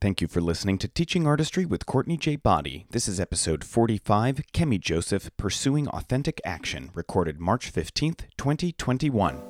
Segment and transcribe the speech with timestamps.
[0.00, 2.36] Thank you for listening to Teaching Artistry with Courtney J.
[2.36, 2.86] Boddie.
[2.90, 9.42] This is episode 45 Kemi Joseph Pursuing Authentic Action, recorded March 15th, 2021.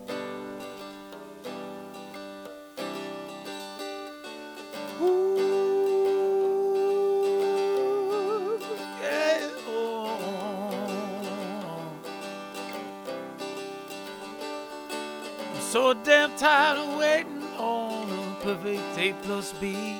[15.60, 19.99] So damn tired of waiting on a perfect A plus B.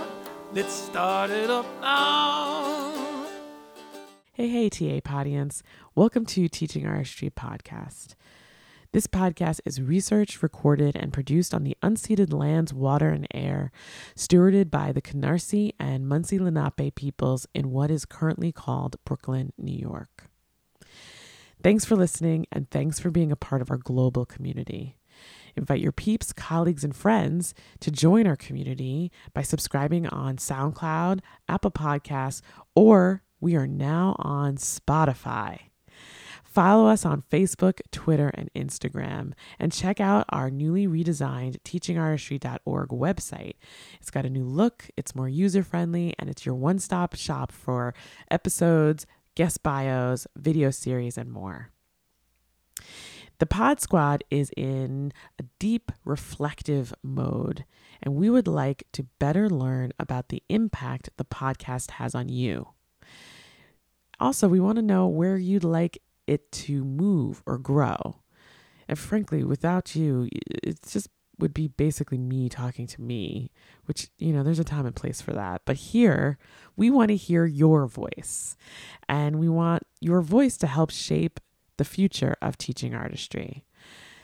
[0.53, 3.25] Let's start it up now.
[4.33, 5.63] Hey, hey, TA Podians.
[5.95, 8.15] Welcome to Teaching Artistry podcast.
[8.91, 13.71] This podcast is researched, recorded, and produced on the unceded lands, water, and air,
[14.13, 19.77] stewarded by the Canarsie and Munsee Lenape peoples in what is currently called Brooklyn, New
[19.77, 20.25] York.
[21.63, 24.97] Thanks for listening, and thanks for being a part of our global community.
[25.55, 31.71] Invite your peeps, colleagues, and friends to join our community by subscribing on SoundCloud, Apple
[31.71, 32.41] Podcasts,
[32.75, 35.59] or we are now on Spotify.
[36.43, 43.53] Follow us on Facebook, Twitter, and Instagram, and check out our newly redesigned teachingartistry.org website.
[44.01, 47.53] It's got a new look, it's more user friendly, and it's your one stop shop
[47.53, 47.93] for
[48.29, 49.05] episodes,
[49.35, 51.69] guest bios, video series, and more.
[53.41, 57.65] The Pod Squad is in a deep reflective mode,
[58.03, 62.67] and we would like to better learn about the impact the podcast has on you.
[64.19, 68.21] Also, we want to know where you'd like it to move or grow.
[68.87, 70.29] And frankly, without you,
[70.63, 71.07] it just
[71.39, 73.49] would be basically me talking to me,
[73.85, 75.63] which, you know, there's a time and place for that.
[75.65, 76.37] But here,
[76.75, 78.55] we want to hear your voice,
[79.09, 81.39] and we want your voice to help shape
[81.81, 83.65] the future of teaching artistry.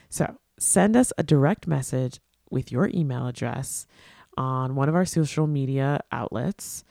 [0.09, 2.19] So send us a direct message
[2.51, 3.87] with your email address
[4.37, 6.83] on one of our social media outlets,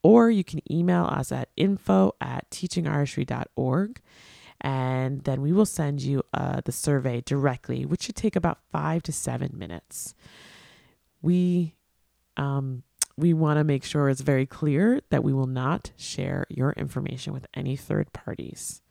[0.00, 4.00] or you can email us at info at teachingartistry.org.
[4.60, 9.02] And then we will send you uh, the survey directly, which should take about five
[9.02, 10.14] to seven minutes.
[11.20, 11.74] We
[12.36, 12.84] um,
[13.16, 17.32] we want to make sure it's very clear that we will not share your information
[17.32, 18.82] with any third parties.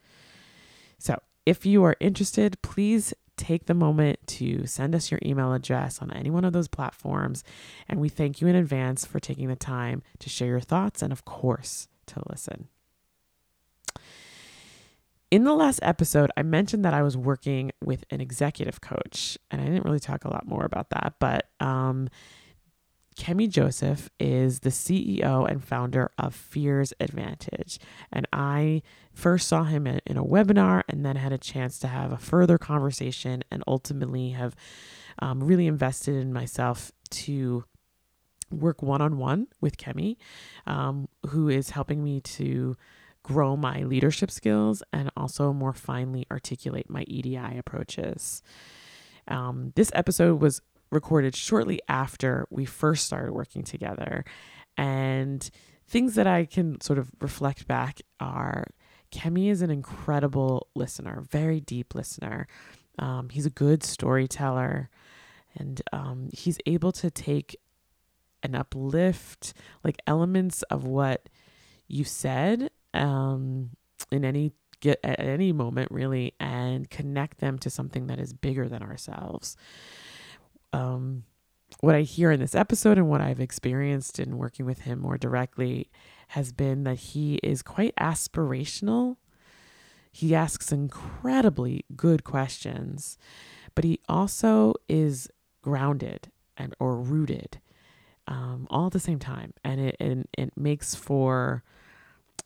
[1.01, 5.99] So if you are interested, please take the moment to send us your email address
[5.99, 7.43] on any one of those platforms.
[7.89, 11.11] And we thank you in advance for taking the time to share your thoughts and,
[11.11, 12.67] of course, to listen.
[15.31, 19.61] In the last episode, I mentioned that I was working with an executive coach, and
[19.61, 22.09] I didn't really talk a lot more about that, but um,
[23.21, 27.77] Kemi Joseph is the CEO and founder of Fears Advantage.
[28.11, 28.81] And I
[29.13, 32.57] first saw him in, a webinar and then had a chance to have a further
[32.57, 34.55] conversation and ultimately have
[35.19, 37.63] um, really invested in myself to
[38.49, 40.17] work one on one with Kemi,
[40.65, 42.75] um, who is helping me to
[43.21, 48.41] grow my leadership skills and also more finely articulate my EDI approaches.
[49.27, 54.25] Um, this episode was recorded shortly after we first started working together.
[54.77, 55.49] And
[55.87, 58.67] things that I can sort of reflect back are
[59.11, 62.47] Kemi is an incredible listener, very deep listener.
[62.97, 64.89] Um, he's a good storyteller,
[65.55, 67.57] and um, he's able to take
[68.43, 69.53] and uplift
[69.83, 71.29] like elements of what
[71.87, 73.71] you said um,
[74.11, 78.67] in any get at any moment really and connect them to something that is bigger
[78.67, 79.55] than ourselves
[80.73, 81.23] um,
[81.79, 85.17] what I hear in this episode and what I've experienced in working with him more
[85.17, 85.89] directly
[86.29, 89.17] has been that he is quite aspirational.
[90.11, 93.17] He asks incredibly good questions,
[93.75, 95.29] but he also is
[95.61, 97.59] grounded and or rooted
[98.27, 101.63] um, all at the same time, and it and it makes for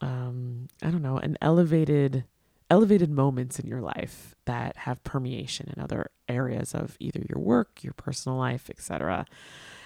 [0.00, 2.24] um, I don't know, an elevated
[2.70, 7.82] elevated moments in your life that have permeation in other areas of either your work,
[7.82, 9.26] your personal life, etc.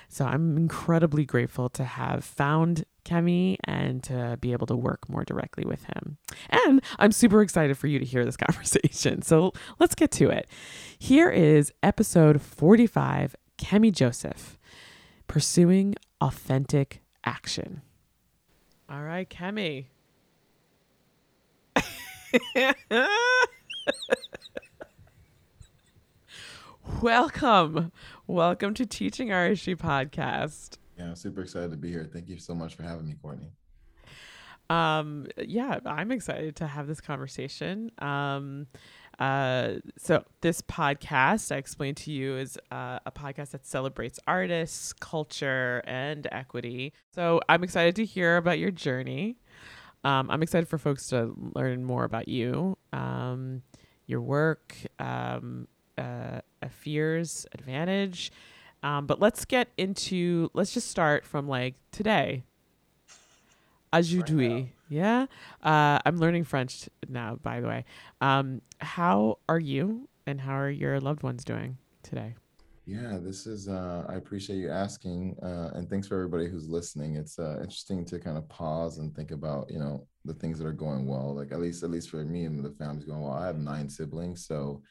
[0.08, 5.24] So I'm incredibly grateful to have found Kemi and to be able to work more
[5.24, 6.18] directly with him.
[6.48, 9.22] And I'm super excited for you to hear this conversation.
[9.22, 10.48] So let's get to it.
[10.98, 14.58] Here is episode 45 Kemi Joseph
[15.28, 17.82] Pursuing Authentic Action.
[18.88, 19.86] All right, Kemi.
[27.02, 27.92] Welcome.
[28.26, 30.78] Welcome to Teaching Artistry Podcast.
[30.98, 32.08] Yeah, I'm super excited to be here.
[32.10, 33.50] Thank you so much for having me, Courtney.
[34.68, 37.90] Um, yeah, I'm excited to have this conversation.
[37.98, 38.68] Um,
[39.18, 44.92] uh, so this podcast, I explained to you, is uh, a podcast that celebrates artists,
[44.92, 46.92] culture, and equity.
[47.12, 49.39] So I'm excited to hear about your journey.
[50.05, 53.62] Um, I'm excited for folks to learn more about you, um,
[54.06, 55.69] your work, um,
[55.99, 58.32] uh, fears, advantage.
[58.82, 62.44] Um, but let's get into, let's just start from like today.
[63.93, 64.73] Aujourd'hui.
[64.88, 65.26] yeah.
[65.62, 67.85] Uh, I'm learning French now, by the way.
[68.20, 72.35] Um, how are you and how are your loved ones doing today?
[72.86, 75.36] Yeah, this is, uh, I appreciate you asking.
[75.42, 77.16] Uh, and thanks for everybody who's listening.
[77.16, 80.66] It's uh, interesting to kind of pause and think about, you know, the things that
[80.66, 81.34] are going well.
[81.34, 83.32] Like at least, at least for me and the family's going well.
[83.32, 84.46] I have nine siblings.
[84.46, 84.82] So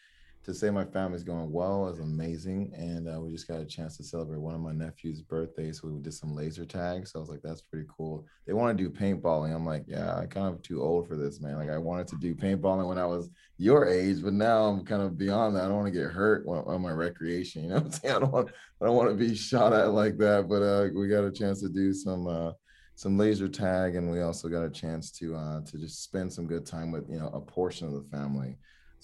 [0.50, 2.74] to say my family's going well is amazing.
[2.76, 5.80] And uh, we just got a chance to celebrate one of my nephew's birthdays.
[5.80, 7.08] So we did some laser tag.
[7.08, 8.26] So I was like, that's pretty cool.
[8.48, 9.54] They want to do paintballing.
[9.54, 11.56] I'm like, yeah, I'm kind of too old for this, man.
[11.56, 15.04] Like I wanted to do paintballing when I was your age, but now I'm kind
[15.04, 15.66] of beyond that.
[15.66, 17.64] I don't want to get hurt on my recreation.
[17.70, 18.16] You know what I'm saying?
[18.16, 18.50] I don't want,
[18.82, 20.50] I don't want to be shot at like that.
[20.50, 22.52] But uh, we got a chance to do some, uh,
[22.96, 26.46] some laser tag and we also got a chance to uh, to just spend some
[26.46, 28.58] good time with you know a portion of the family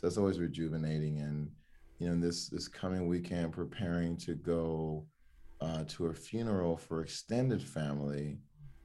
[0.06, 1.20] that's always rejuvenating.
[1.20, 1.50] And
[1.98, 5.08] you know, this this coming weekend, preparing to go
[5.62, 8.38] uh, to a funeral for extended family.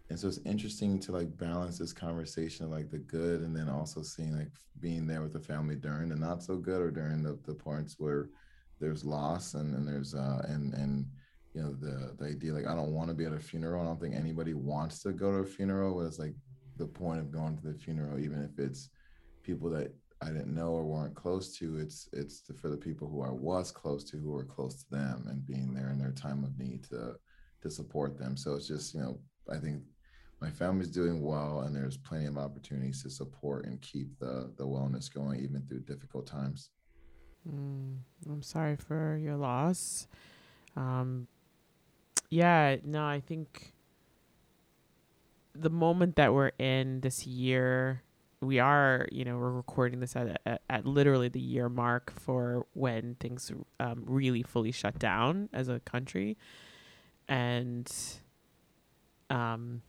[0.08, 4.02] And so it's interesting to like balance this conversation like the good and then also
[4.02, 4.50] seeing like
[4.80, 7.96] being there with the family during the not so good or during the, the parts
[7.98, 8.30] where
[8.80, 11.06] there's loss and, and there's uh and and
[11.54, 13.82] you know the the idea like I don't want to be at a funeral.
[13.82, 16.34] I don't think anybody wants to go to a funeral, but it's like
[16.76, 18.88] the point of going to the funeral, even if it's
[19.44, 21.78] people that I didn't know or weren't close to.
[21.78, 25.26] It's it's for the people who I was close to, who were close to them,
[25.28, 27.14] and being there in their time of need to
[27.62, 28.36] to support them.
[28.36, 29.18] So it's just you know
[29.50, 29.82] I think
[30.40, 34.66] my family's doing well, and there's plenty of opportunities to support and keep the the
[34.66, 36.70] wellness going even through difficult times.
[37.48, 37.96] Mm,
[38.28, 40.06] I'm sorry for your loss.
[40.76, 41.26] Um,
[42.28, 43.72] yeah, no, I think
[45.54, 48.02] the moment that we're in this year
[48.40, 52.66] we are, you know, we're recording this at, at, at literally the year mark for
[52.72, 56.38] when things um, really fully shut down as a country.
[57.28, 57.90] And,
[59.28, 59.82] um,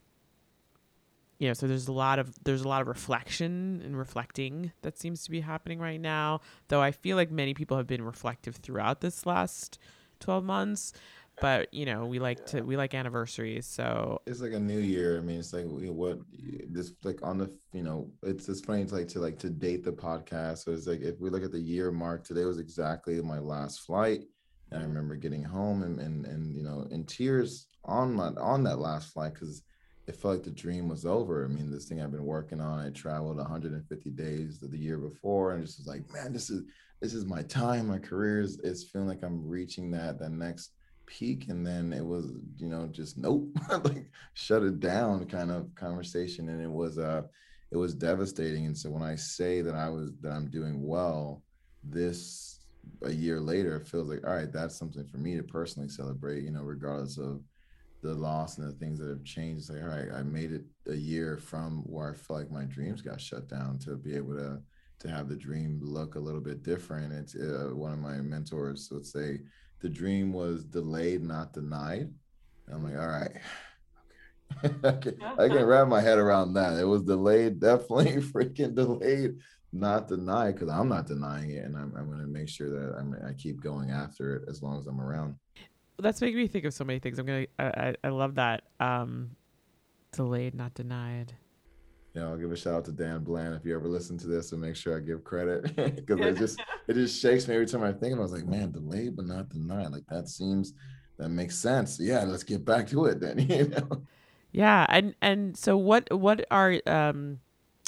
[1.39, 4.99] you know, so there's a lot of there's a lot of reflection and reflecting that
[4.99, 6.41] seems to be happening right now.
[6.67, 9.79] Though I feel like many people have been reflective throughout this last
[10.19, 10.93] twelve months
[11.41, 12.45] but you know we like yeah.
[12.45, 15.89] to we like anniversaries so it's like a new year i mean it's like we
[15.89, 16.19] what
[16.69, 19.83] this like on the you know it's it's funny to like to like to date
[19.83, 23.21] the podcast so it's like if we look at the year mark today was exactly
[23.21, 24.21] my last flight
[24.71, 28.63] and i remember getting home and and, and you know in tears on my on
[28.63, 29.63] that last flight because
[30.07, 31.45] it felt like the dream was over.
[31.45, 35.53] I mean, this thing I've been working on, I traveled 150 days the year before,
[35.53, 36.63] and just was like, man, this is
[37.01, 37.87] this is my time.
[37.87, 40.71] My career is, is feeling like I'm reaching that that next
[41.11, 43.45] peak and then it was you know just nope
[43.83, 47.21] like shut it down kind of conversation and it was uh
[47.71, 48.65] it was devastating.
[48.65, 51.43] And so when i say that i was that i'm doing well
[51.83, 52.59] this
[53.03, 56.43] a year later it feels like all right that's something for me to personally celebrate
[56.43, 57.41] you know regardless of
[58.01, 59.59] the loss and the things that have changed.
[59.59, 62.63] It's like all right i made it a year from where i felt like my
[62.63, 64.61] dreams got shut down to be able to
[65.01, 67.11] to have the dream look a little bit different.
[67.11, 69.39] It's uh, one of my mentors would say
[69.81, 72.13] the dream was delayed, not denied.
[72.67, 73.31] And I'm like, all right.
[74.63, 74.81] Okay.
[74.83, 76.79] I, can, I can wrap my head around that.
[76.79, 79.35] It was delayed, definitely freaking delayed,
[79.73, 81.65] not denied, because I'm not denying it.
[81.65, 84.61] And I'm, I'm going to make sure that I'm, I keep going after it as
[84.61, 85.35] long as I'm around.
[85.99, 87.19] That's making me think of so many things.
[87.19, 88.63] I'm going to, I, I love that.
[88.79, 89.31] Um,
[90.11, 91.33] delayed, not denied
[92.13, 94.27] you know, I'll give a shout out to Dan Bland if you ever listen to
[94.27, 97.67] this and make sure I give credit because it just it just shakes me every
[97.67, 98.15] time I think.
[98.15, 99.91] I was like, man, delayed but not denied.
[99.91, 100.73] Like that seems
[101.17, 101.99] that makes sense.
[101.99, 103.39] Yeah, let's get back to it then.
[103.49, 104.03] You know.
[104.51, 107.39] Yeah, and and so what what are um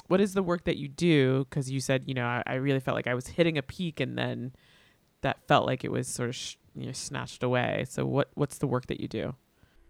[0.07, 1.45] what is the work that you do?
[1.49, 3.99] Because you said you know I, I, really felt like I was hitting a peak,
[3.99, 4.53] and then
[5.21, 7.85] that felt like it was sort of sh- you know snatched away.
[7.89, 9.35] So what what's the work that you do?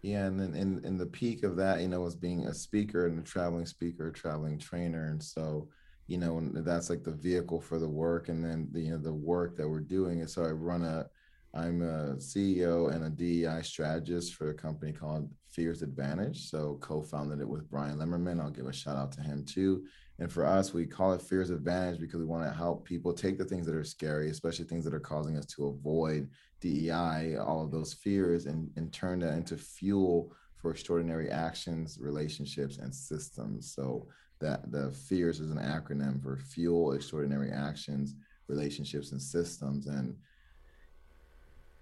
[0.03, 3.07] Yeah, and then in, in the peak of that, you know, was being a speaker
[3.07, 5.69] and a traveling speaker, traveling trainer, and so
[6.07, 9.13] you know, that's like the vehicle for the work, and then the you know the
[9.13, 10.19] work that we're doing.
[10.19, 11.07] And so I run a
[11.55, 16.49] I'm a CEO and a DEI strategist for a company called Fears Advantage.
[16.49, 18.41] So co-founded it with Brian Limmerman.
[18.41, 19.85] I'll give a shout out to him too.
[20.19, 23.37] And for us, we call it Fears Advantage because we want to help people take
[23.37, 26.27] the things that are scary, especially things that are causing us to avoid
[26.63, 32.77] DEI, all of those fears, and, and turn that into fuel for extraordinary actions, relationships,
[32.77, 33.73] and systems.
[33.75, 34.07] So
[34.39, 38.15] that the fears is an acronym for fuel, extraordinary actions,
[38.47, 39.87] relationships, and systems.
[39.87, 40.15] And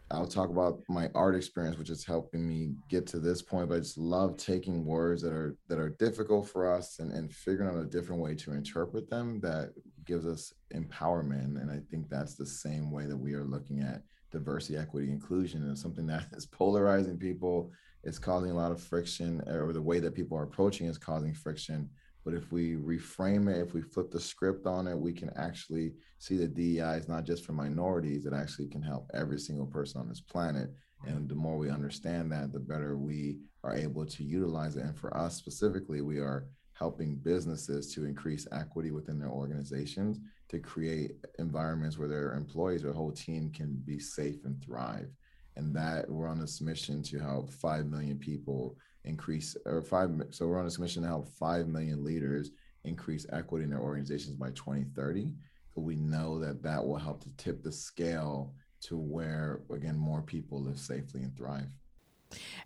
[0.10, 3.70] I'll talk about my art experience, which is helping me get to this point.
[3.70, 7.34] But I just love taking words that are that are difficult for us and, and
[7.34, 9.74] figuring out a different way to interpret them that
[10.06, 11.62] gives us empowerment.
[11.62, 15.64] And I think that's the same way that we are looking at diversity, equity, inclusion.
[15.70, 17.72] is something that is polarizing people,
[18.04, 20.98] it's causing a lot of friction, eh, or the way that people are approaching is
[20.98, 21.90] causing friction.
[22.24, 25.94] But if we reframe it, if we flip the script on it, we can actually
[26.20, 30.02] see that DEI is not just for minorities, it actually can help every single person
[30.02, 30.70] on this planet.
[31.08, 34.84] And the more we understand that, the better we are able to utilize it.
[34.84, 40.20] And for us specifically, we are helping businesses to increase equity within their organizations
[40.51, 45.08] to create environments where their employees, their whole team can be safe and thrive.
[45.55, 50.48] And that we're on this mission to help 5 million people increase or five so
[50.48, 52.51] we're on this mission to help 5 million leaders
[52.84, 55.34] increase equity in their organizations by 2030
[55.75, 60.62] we know that that will help to tip the scale to where again more people
[60.62, 61.70] live safely and thrive.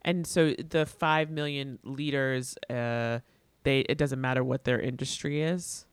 [0.04, 3.20] And so the 5 million leaders uh
[3.64, 5.86] they it doesn't matter what their industry is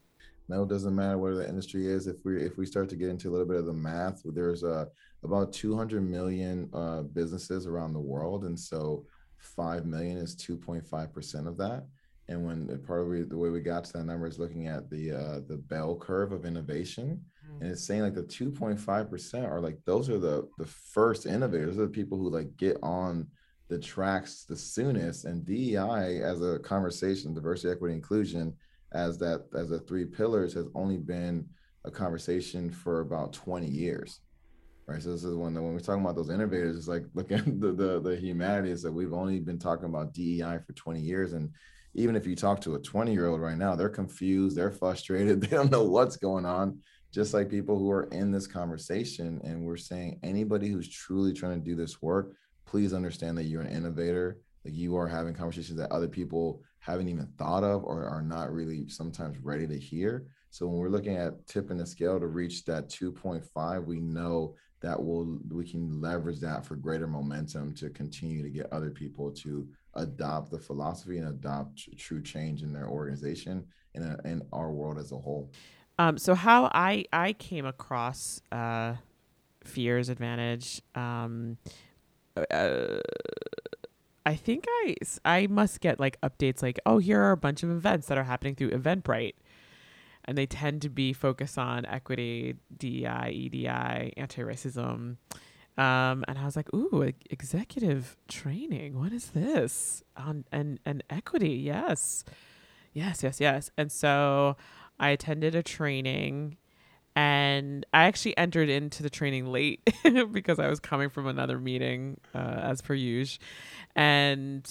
[0.49, 3.09] no it doesn't matter what the industry is if we if we start to get
[3.09, 4.85] into a little bit of the math there's uh,
[5.25, 9.05] about 200 million uh, businesses around the world and so
[9.43, 11.87] 5 million is 2.5% of that.
[12.29, 15.13] And when part of the way we got to that number is looking at the
[15.13, 17.63] uh, the bell curve of innovation, mm-hmm.
[17.63, 21.85] and it's saying like the 2.5% are like those are the the first innovators, those
[21.85, 23.27] are the people who like get on
[23.69, 25.25] the tracks the soonest.
[25.25, 28.55] And DEI as a conversation, diversity, equity, inclusion,
[28.95, 31.47] as that as the three pillars has only been
[31.85, 34.21] a conversation for about 20 years
[34.87, 35.03] right?
[35.03, 37.73] So this is when when we're talking about those innovators, it's like look at the
[37.73, 41.51] the, the humanities that we've only been talking about DEI for 20 years, and
[41.95, 45.41] even if you talk to a 20 year old right now, they're confused, they're frustrated,
[45.43, 46.81] they don't know what's going on.
[47.13, 51.61] Just like people who are in this conversation, and we're saying anybody who's truly trying
[51.61, 52.33] to do this work,
[52.65, 54.39] please understand that you're an innovator.
[54.65, 58.53] Like you are having conversations that other people haven't even thought of or are not
[58.53, 60.27] really sometimes ready to hear.
[60.51, 65.03] So when we're looking at tipping the scale to reach that 2.5, we know that
[65.03, 69.69] will we can leverage that for greater momentum to continue to get other people to
[69.95, 73.65] adopt the philosophy and adopt true change in their organization
[73.95, 75.51] and in, in our world as a whole.
[75.99, 78.97] Um, so how I I came across uh,
[79.65, 80.83] fears advantage.
[80.95, 81.59] Um,
[82.37, 82.99] uh,
[84.25, 87.71] I think I I must get like updates like oh here are a bunch of
[87.71, 89.35] events that are happening through Eventbrite
[90.25, 95.17] and they tend to be focused on equity, DEI, EDI, anti-racism.
[95.79, 98.99] Um, and I was like, ooh, executive training.
[98.99, 100.03] What is this?
[100.17, 102.25] On and and equity, yes.
[102.93, 103.71] Yes, yes, yes.
[103.79, 104.57] And so
[105.01, 106.59] I attended a training
[107.15, 109.81] and I actually entered into the training late
[110.33, 113.43] because I was coming from another meeting, uh, as per usual.
[113.95, 114.69] And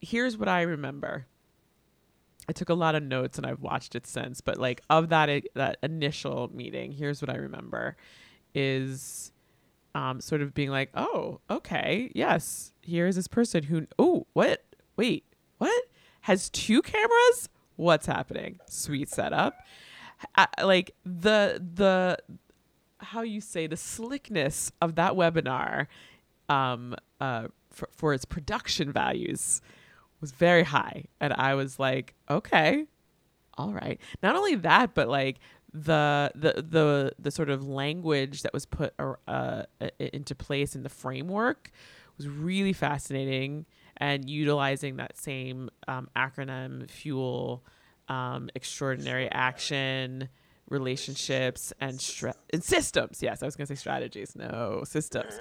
[0.00, 1.26] here's what I remember.
[2.48, 5.44] I took a lot of notes and I've watched it since, but like of that
[5.54, 7.96] that initial meeting, here's what I remember
[8.54, 9.32] is
[9.94, 12.10] um sort of being like, "Oh, okay.
[12.14, 12.72] Yes.
[12.82, 14.64] Here's this person who oh, what?
[14.96, 15.24] Wait.
[15.58, 15.84] What?
[16.22, 17.48] Has two cameras?
[17.76, 18.58] What's happening?
[18.66, 19.54] Sweet setup."
[20.62, 22.18] Like the the
[22.98, 25.88] how you say the slickness of that webinar
[26.48, 29.60] um uh for, for its production values
[30.20, 31.04] was very high.
[31.20, 32.86] And I was like, okay,
[33.58, 34.00] all right.
[34.22, 35.38] Not only that, but like
[35.74, 38.94] the the the the sort of language that was put
[39.26, 39.64] uh,
[39.98, 41.70] into place in the framework
[42.16, 47.64] was really fascinating and utilizing that same um, acronym fuel
[48.12, 50.28] um, extraordinary action
[50.68, 53.22] relationships and, stra- and systems.
[53.22, 54.34] Yes, I was going to say strategies.
[54.34, 55.38] No, systems.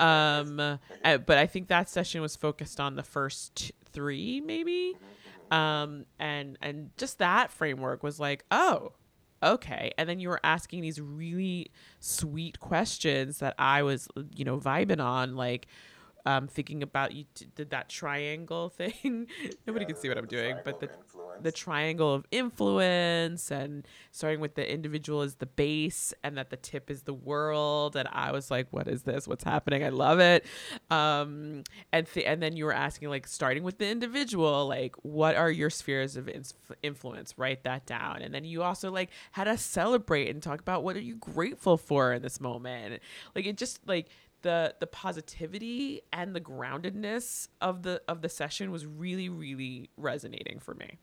[0.00, 4.94] Um, uh, but I think that session was focused on the first three maybe
[5.50, 8.92] um and and just that framework was like oh
[9.42, 14.58] okay and then you were asking these really sweet questions that i was you know
[14.58, 15.66] vibing on like
[16.26, 19.26] um thinking about you t- did that triangle thing.
[19.66, 20.88] Nobody can see what i'm doing but the
[21.40, 26.56] the triangle of influence and starting with the individual as the base and that the
[26.56, 27.96] tip is the world.
[27.96, 29.26] And i was like what is this?
[29.26, 29.82] What's happening?
[29.84, 30.44] I love it.
[30.90, 35.34] Um and th- and then you were asking like starting with the individual like what
[35.36, 37.34] are your spheres of ins- influence?
[37.36, 38.22] Write that down.
[38.22, 41.76] And then you also like had us celebrate and talk about what are you grateful
[41.76, 43.02] for in this moment.
[43.34, 44.08] Like it just like
[44.42, 50.58] the the positivity and the groundedness of the of the session was really really resonating
[50.58, 50.98] for me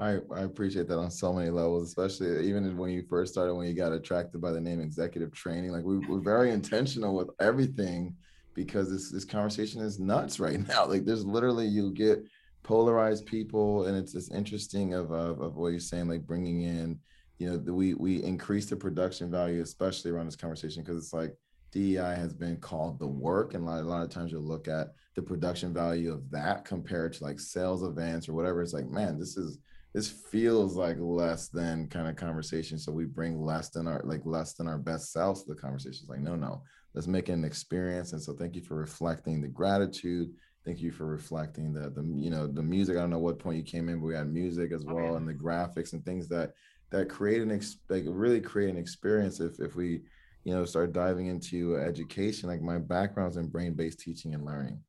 [0.00, 3.66] I, I appreciate that on so many levels, especially even when you first started, when
[3.66, 5.72] you got attracted by the name executive training.
[5.72, 8.14] Like we, we're very intentional with everything
[8.54, 10.86] because this this conversation is nuts right now.
[10.86, 12.24] Like there's literally you get
[12.62, 16.98] polarized people, and it's it's interesting of, of of what you're saying, like bringing in,
[17.38, 21.12] you know, the, we we increase the production value, especially around this conversation, because it's
[21.12, 21.36] like
[21.72, 24.68] DEI has been called the work, and a lot, a lot of times you'll look
[24.68, 28.62] at the production value of that compared to like sales events or whatever.
[28.62, 29.58] It's like, man, this is
[29.94, 32.78] this feels like less than kind of conversation.
[32.78, 36.00] So we bring less than our like less than our best selves to the conversation.
[36.02, 36.62] It's like, no, no,
[36.94, 38.12] let's make it an experience.
[38.12, 40.30] And so thank you for reflecting the gratitude.
[40.64, 42.96] Thank you for reflecting the the you know the music.
[42.96, 45.26] I don't know what point you came in, but we had music as well and
[45.26, 46.52] the graphics and things that
[46.90, 50.02] that create an ex- like really create an experience if if we
[50.44, 54.80] you know start diving into education like my background's in brain-based teaching and learning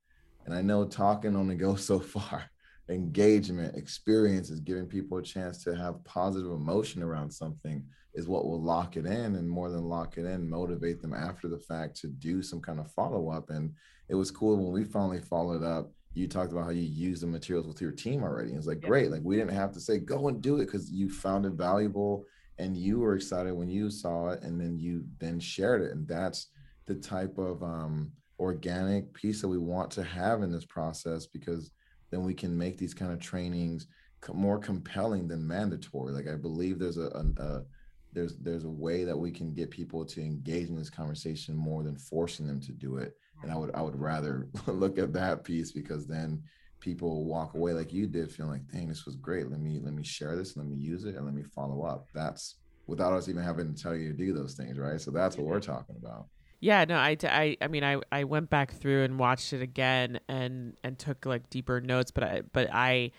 [0.46, 2.44] and i know talking only goes so far
[2.90, 7.84] engagement experience is giving people a chance to have positive emotion around something
[8.16, 11.48] is what will lock it in and more than lock it in motivate them after
[11.48, 13.72] the fact to do some kind of follow-up and
[14.08, 17.28] it was cool when we finally followed up you talked about how you use the
[17.28, 18.52] materials with your team already.
[18.54, 19.12] It's like, great.
[19.12, 22.26] Like we didn't have to say, go and do it because you found it valuable
[22.60, 25.92] and you were excited when you saw it and then you then shared it.
[25.92, 26.48] And that's
[26.86, 31.72] the type of um, organic piece that we want to have in this process because
[32.12, 33.88] then we can make these kind of trainings
[34.34, 36.12] more compelling than mandatory.
[36.12, 37.08] Like I believe there's a,
[37.38, 37.64] a, a
[38.12, 41.84] there's there's a way that we can get people to engage in this conversation more
[41.84, 45.44] than forcing them to do it and i would i would rather look at that
[45.44, 46.42] piece because then
[46.80, 49.50] people walk away like you did feeling like dang this was great.
[49.50, 52.08] Let me let me share this let me use it and let me follow up.
[52.14, 52.56] That's
[52.88, 55.00] without us even having to tell you to do those things right?
[55.00, 56.28] So that's what we're talking about.
[56.60, 60.20] Yeah no I, I i mean i i went back through and watched it again
[60.28, 63.12] and and took like deeper notes but i but i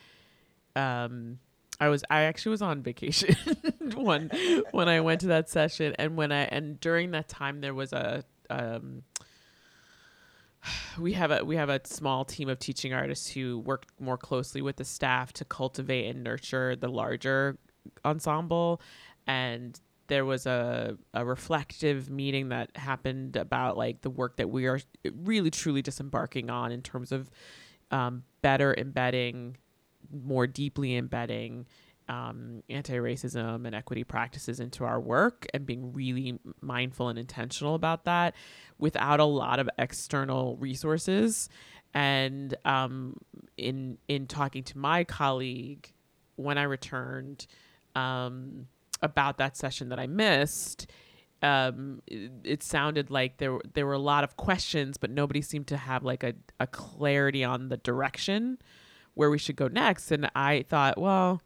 [0.77, 1.39] um
[1.81, 3.35] I was I actually was on vacation
[3.97, 4.31] when
[4.73, 7.93] when I went to that session and when I and during that time there was
[7.93, 9.03] a um
[10.99, 14.63] we have a we have a small team of teaching artists who work more closely
[14.63, 17.59] with the staff to cultivate and nurture the larger
[18.05, 18.81] ensemble.
[19.27, 24.67] And there was a, a reflective meeting that happened about like the work that we
[24.67, 24.81] are
[25.15, 27.31] really truly disembarking on in terms of
[27.93, 29.57] um, better embedding
[30.13, 31.67] more deeply embedding
[32.11, 38.05] um, anti-racism and equity practices into our work and being really mindful and intentional about
[38.05, 38.35] that
[38.79, 41.49] without a lot of external resources.
[41.95, 43.17] And um,
[43.57, 45.93] in in talking to my colleague
[46.35, 47.47] when I returned
[47.95, 48.67] um,
[49.03, 50.91] about that session that I missed
[51.43, 55.67] um, it, it, sounded like there there were a lot of questions but nobody seemed
[55.69, 58.59] to have like a, a clarity on the direction
[59.15, 60.13] where we should go next.
[60.13, 61.43] And I thought well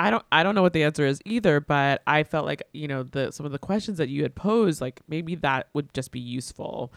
[0.00, 2.88] I don't I don't know what the answer is either, but I felt like, you
[2.88, 6.10] know, the some of the questions that you had posed, like maybe that would just
[6.10, 6.90] be useful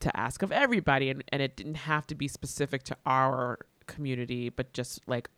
[0.00, 4.48] to ask of everybody and, and it didn't have to be specific to our community,
[4.48, 5.28] but just like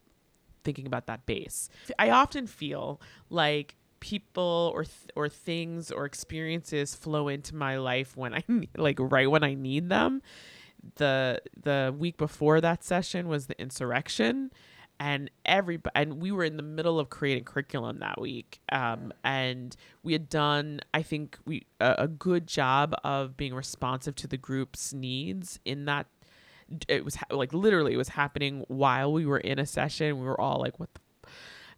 [0.62, 1.68] thinking about that base.
[1.98, 3.00] I often feel
[3.30, 8.70] like people or th- or things or experiences flow into my life when I need,
[8.76, 10.22] like right when I need them.
[10.94, 14.52] The the week before that session was the insurrection
[15.00, 19.76] and every and we were in the middle of creating curriculum that week um, and
[20.02, 24.36] we had done i think we a, a, good job of being responsive to the
[24.36, 26.06] group's needs in that
[26.86, 30.18] it was ha- like literally it was happening while we were in a session.
[30.18, 31.00] We were all like what the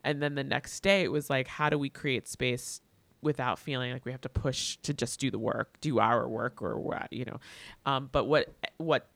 [0.03, 2.81] and then the next day it was like how do we create space
[3.21, 6.63] without feeling like we have to push to just do the work do our work
[6.63, 7.39] or what you know?
[7.87, 9.09] Um, but what what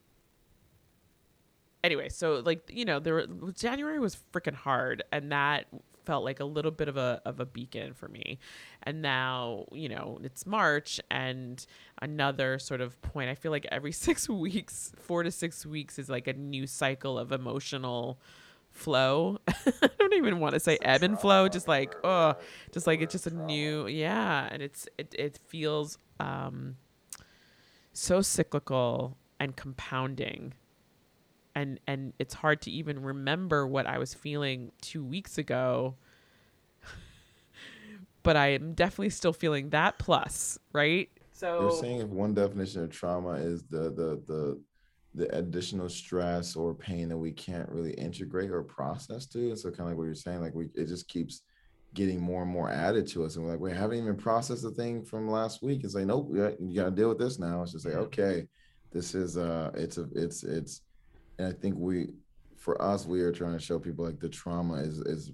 [1.85, 5.67] anyway, so like you know, there were, January was freaking hard, and that
[6.05, 8.39] felt like a little bit of a of a beacon for me.
[8.83, 11.65] And now, you know, it's March and
[12.03, 13.31] another sort of point.
[13.31, 17.19] I feel like every 6 weeks, 4 to 6 weeks is like a new cycle
[17.19, 18.19] of emotional
[18.71, 19.39] flow.
[19.49, 22.35] I don't even want to say ebb and flow, just like oh,
[22.73, 26.77] just like it's just a new yeah, and it's it it feels um
[27.93, 30.55] so cyclical and compounding.
[31.55, 35.95] And and it's hard to even remember what I was feeling 2 weeks ago.
[38.23, 41.09] but I am definitely still feeling that plus, right?
[41.33, 44.61] So You're saying if one definition of trauma is the the the
[45.15, 49.51] the additional stress or pain that we can't really integrate or process to.
[49.51, 51.43] And so kind of like what you're saying, like we it just keeps
[51.95, 53.37] getting more and more added to us.
[53.37, 55.85] And we're like, we haven't even processed the thing from last week.
[55.85, 57.63] It's like, nope, you got to deal with this now.
[57.63, 58.47] It's just like, okay,
[58.93, 60.83] this is uh it's a it's it's
[61.39, 62.09] and I think we
[62.57, 65.33] for us, we are trying to show people like the trauma is is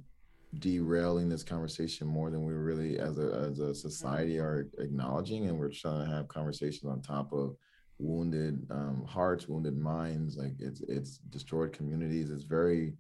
[0.59, 5.57] derailing this conversation more than we really as a as a society are acknowledging and
[5.57, 7.55] we're trying to have conversations on top of
[8.01, 10.37] wounded um, hearts, wounded minds.
[10.37, 12.31] Like it's it's destroyed communities.
[12.31, 12.95] It's very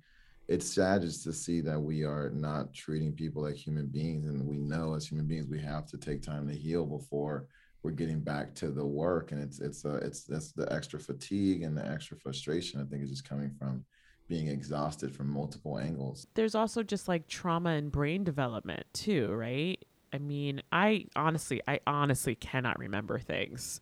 [0.48, 4.46] it's sad just to see that we are not treating people like human beings, and
[4.46, 7.46] we know as human beings we have to take time to heal before
[7.82, 9.32] we're getting back to the work.
[9.32, 12.80] And it's it's uh, it's that's the extra fatigue and the extra frustration.
[12.80, 13.84] I think is just coming from
[14.28, 16.26] being exhausted from multiple angles.
[16.34, 19.84] There's also just like trauma and brain development too, right?
[20.12, 23.80] I mean, I honestly, I honestly cannot remember things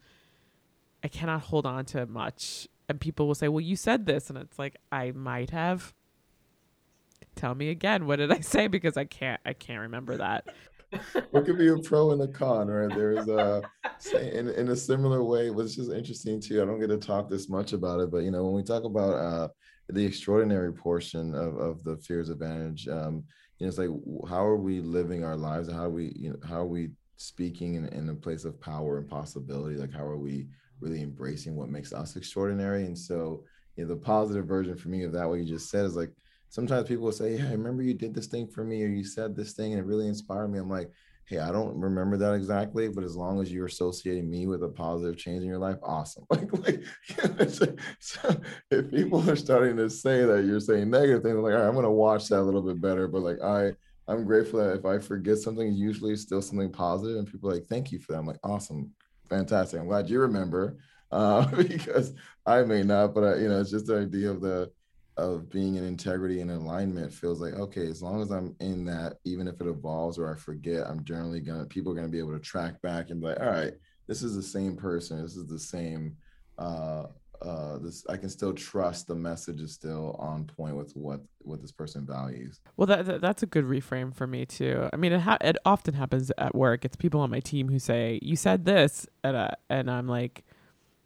[1.03, 2.69] I cannot hold on to much.
[2.89, 5.95] And people will say, "Well, you said this," and it's like I might have.
[7.35, 8.07] Tell me again.
[8.07, 8.67] What did I say?
[8.67, 9.41] Because I can't.
[9.45, 10.49] I can't remember that.
[11.31, 12.95] What could be a pro and a con, right?
[12.95, 13.63] There's a
[14.15, 16.63] in in a similar way, which is interesting too.
[16.63, 18.85] I don't get to talk this much about it, but you know, when we talk
[18.85, 19.49] about uh,
[19.89, 23.25] the extraordinary portion of of the fears advantage, um,
[23.59, 23.91] you know, it's like
[24.29, 25.71] how are we living our lives?
[25.71, 28.99] How are we, you know, how are we speaking in, in a place of power
[28.99, 29.77] and possibility?
[29.77, 30.47] Like how are we
[30.81, 32.85] really embracing what makes us extraordinary.
[32.85, 33.45] And so,
[33.77, 36.13] you know, the positive version for me of that, what you just said is like,
[36.49, 39.05] sometimes people will say, Yeah, I remember you did this thing for me, or you
[39.05, 40.59] said this thing and it really inspired me.
[40.59, 40.91] I'm like,
[41.27, 44.69] Hey, I don't remember that exactly, but as long as you're associating me with a
[44.69, 46.25] positive change in your life, awesome.
[46.31, 47.51] Like, like
[48.01, 51.61] so if people are starting to say that you're saying negative things, I'm like, all
[51.61, 53.09] right, I'm gonna watch that a little bit better.
[53.09, 53.73] But like, I
[54.11, 57.67] I'm grateful that if I forget something, usually it's still something positive, and people like,
[57.67, 58.19] thank you for that.
[58.19, 58.93] I'm like, awesome
[59.29, 59.81] fantastic.
[59.81, 60.79] I'm glad you remember
[61.11, 62.15] uh, because
[62.47, 64.71] I may not, but I, you know, it's just the idea of the
[65.19, 69.17] of being in integrity and alignment feels like okay, as long as I'm in that,
[69.25, 72.33] even if it evolves or I forget, I'm generally gonna people are gonna be able
[72.33, 73.73] to track back and be like, all right,
[74.07, 76.17] this is the same person, this is the same
[76.59, 77.05] uh
[77.41, 81.61] uh this i can still trust the message is still on point with what what
[81.61, 82.61] this person values.
[82.77, 84.89] Well that, that that's a good reframe for me too.
[84.93, 86.85] I mean it, ha- it often happens at work.
[86.85, 90.45] It's people on my team who say you said this and uh, and i'm like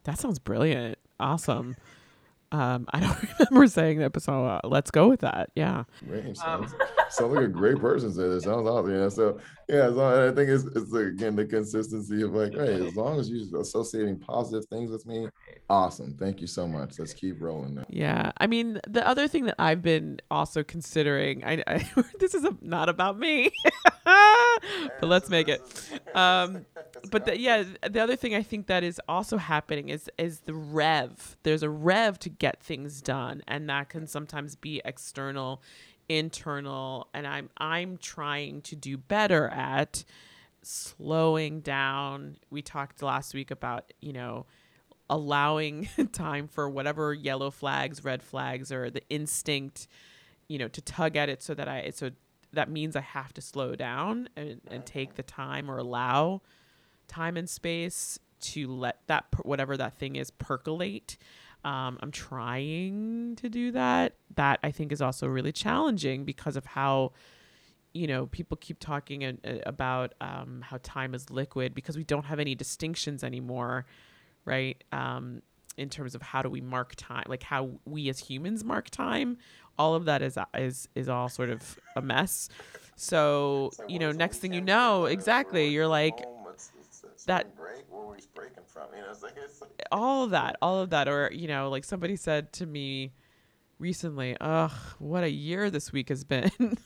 [0.05, 0.97] that sounds brilliant.
[1.19, 1.75] Awesome
[2.53, 5.49] um, I don't remember saying that, but so uh, let's go with that.
[5.55, 5.85] Yeah.
[6.07, 6.37] Great.
[6.37, 8.41] Sounds, um, sounds like a great person said it.
[8.41, 8.93] Sounds awesome.
[8.93, 9.09] Yeah.
[9.09, 13.19] So yeah, so I think it's it's again the consistency of like, hey, as long
[13.19, 15.27] as you're associating positive things with me,
[15.67, 16.15] awesome.
[16.19, 16.99] Thank you so much.
[16.99, 17.73] Let's keep rolling.
[17.73, 17.85] Now.
[17.89, 18.31] Yeah.
[18.37, 21.89] I mean, the other thing that I've been also considering, I, I
[22.19, 23.49] this is a, not about me,
[24.05, 25.61] but let's make it.
[26.13, 26.67] Um,
[27.09, 30.53] but the, yeah, the other thing I think that is also happening is is the
[30.53, 31.37] rev.
[31.43, 35.61] There's a rev to get things done, and that can sometimes be external,
[36.07, 40.03] internal, and I'm I'm trying to do better at
[40.61, 42.37] slowing down.
[42.49, 44.45] We talked last week about, you know,
[45.09, 49.87] allowing time for whatever yellow flags, red flags or the instinct,
[50.47, 52.11] you know, to tug at it so that I so
[52.53, 56.41] that means I have to slow down and, and take the time or allow
[57.13, 61.17] time and space to let that whatever that thing is percolate.
[61.63, 64.15] Um, I'm trying to do that.
[64.35, 67.13] That I think is also really challenging because of how
[67.93, 72.03] you know people keep talking a, a, about um, how time is liquid because we
[72.03, 73.85] don't have any distinctions anymore,
[74.45, 74.83] right?
[74.91, 75.41] Um,
[75.77, 79.37] in terms of how do we mark time, like how we as humans mark time.
[79.77, 82.49] All of that is is is all sort of a mess.
[82.95, 86.23] So you know, next thing you know, exactly, you're like
[87.25, 90.55] that break where we're breaking from you know it's like, it's like all of that
[90.61, 93.11] all of that or you know like somebody said to me
[93.79, 96.51] recently ugh what a year this week has been.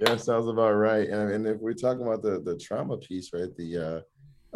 [0.00, 3.52] Yeah sounds about right and, and if we're talking about the the trauma piece right
[3.56, 4.00] the uh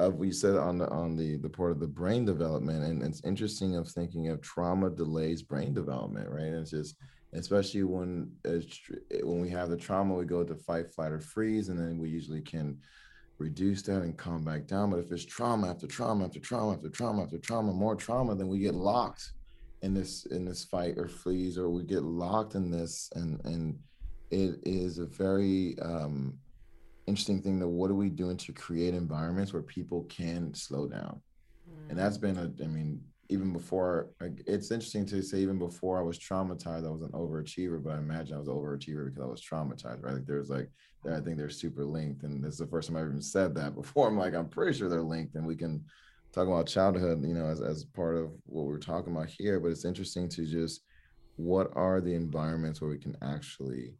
[0.00, 3.24] of we said on the on the the part of the brain development and it's
[3.24, 6.44] interesting of thinking of trauma delays brain development right?
[6.44, 6.94] And it's just
[7.32, 8.78] especially when it's,
[9.22, 12.08] when we have the trauma, we go to fight, flight, or freeze, and then we
[12.08, 12.78] usually can
[13.42, 14.90] reduce that and calm back down.
[14.90, 18.48] But if it's trauma after trauma after trauma after trauma after trauma, more trauma, then
[18.48, 19.32] we get locked
[19.82, 23.78] in this in this fight or freeze, or we get locked in this, and and
[24.30, 26.38] it is a very um,
[27.06, 31.20] interesting thing that what are we doing to create environments where people can slow down
[31.68, 31.90] mm.
[31.90, 33.00] and that's been a i mean
[33.32, 34.10] even before
[34.46, 37.98] it's interesting to say even before i was traumatized i was an overachiever but i
[37.98, 40.14] imagine i was an overachiever because i was traumatized right?
[40.14, 40.68] Like there's like
[41.10, 43.74] i think they're super linked and this is the first time i've even said that
[43.80, 44.08] before.
[44.08, 45.84] I'm like i'm pretty sure they're linked and we can
[46.32, 49.68] talk about childhood you know as, as part of what we're talking about here but
[49.68, 50.82] it's interesting to just
[51.36, 53.94] what are the environments where we can actually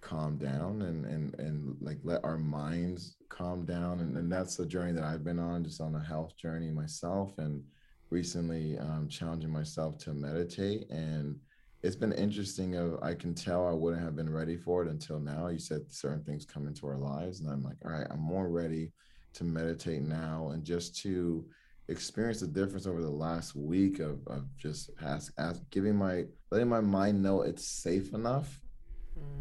[0.00, 4.00] calm down and and and like let our minds calm down?
[4.00, 7.32] And, and that's the journey that i've been on just on a health journey myself
[7.38, 7.62] and
[8.10, 11.36] recently um, challenging myself to meditate and
[11.82, 15.20] it's been interesting of i can tell i wouldn't have been ready for it until
[15.20, 18.20] now you said certain things come into our lives and i'm like all right i'm
[18.20, 18.90] more ready
[19.34, 21.44] to meditate now and just to
[21.88, 26.68] experience the difference over the last week of, of just ask, ask giving my letting
[26.68, 28.60] my mind know it's safe enough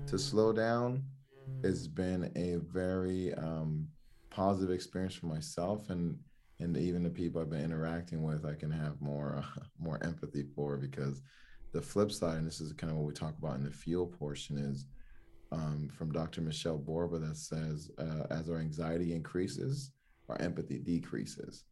[0.06, 0.20] to mm.
[0.20, 1.04] slow down
[1.64, 3.88] has been a very um,
[4.30, 6.18] positive experience for myself and
[6.60, 10.44] and even the people I've been interacting with, I can have more uh, more empathy
[10.56, 11.22] for because
[11.74, 14.08] the flip side, and this is kind of what we talk about in the fuel
[14.08, 14.86] portion, is
[15.52, 16.42] um, from Dr.
[16.42, 19.92] Michelle Borba that says uh, as our anxiety increases,
[20.30, 21.66] our empathy decreases,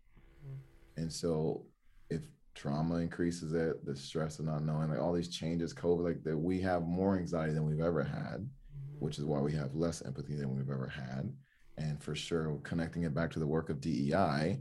[0.45, 1.01] mm-hmm.
[1.01, 1.65] and so
[2.09, 2.21] if
[2.53, 6.37] trauma increases it, the stress of not knowing, like all these changes, COVID, like that
[6.37, 8.99] we have more anxiety than we've ever had, mm-hmm.
[8.99, 11.33] which is why we have less empathy than we've ever had.
[11.77, 14.59] And for sure, connecting it back to the work of DEI,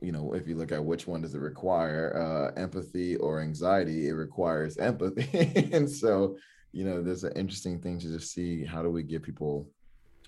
[0.00, 4.08] you know, if you look at which one does it require, uh, empathy or anxiety,
[4.08, 5.70] it requires empathy.
[5.72, 6.36] and so,
[6.72, 9.68] you know, there's an interesting thing to just see how do we give people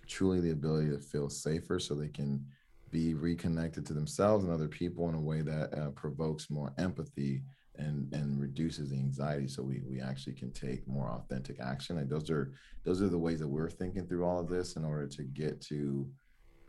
[0.06, 2.44] truly the ability to feel safer so they can
[2.90, 7.42] be reconnected to themselves and other people in a way that uh, provokes more empathy
[7.76, 12.10] and and reduces the anxiety so we we actually can take more authentic action and
[12.10, 12.52] those are
[12.84, 15.60] those are the ways that we're thinking through all of this in order to get
[15.60, 16.08] to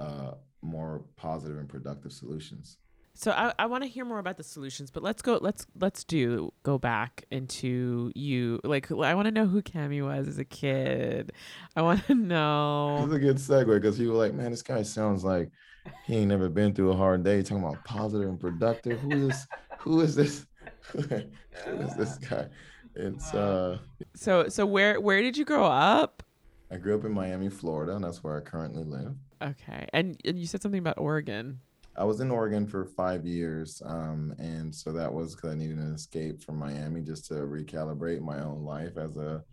[0.01, 2.77] uh, more positive and productive solutions
[3.13, 5.37] so I, I want to hear more about the solutions, but let's go.
[5.41, 8.59] Let's let's do go back into you.
[8.63, 11.31] Like I want to know who Kemi was as a kid.
[11.75, 13.03] I want to know.
[13.03, 15.51] It's a good segue because people were like, man, this guy sounds like
[16.05, 17.41] he ain't never been through a hard day.
[17.41, 18.99] Talking about positive and productive.
[19.01, 19.47] Who is this?
[19.79, 20.45] who is this?
[20.91, 22.47] who is this guy?
[22.95, 23.79] It's uh.
[24.15, 26.23] So so where where did you grow up?
[26.71, 29.13] I grew up in Miami, Florida, and that's where I currently live.
[29.41, 31.59] Okay, and, and you said something about Oregon.
[31.97, 35.77] I was in Oregon for five years, um, and so that was because I needed
[35.77, 39.43] an escape from Miami just to recalibrate my own life as a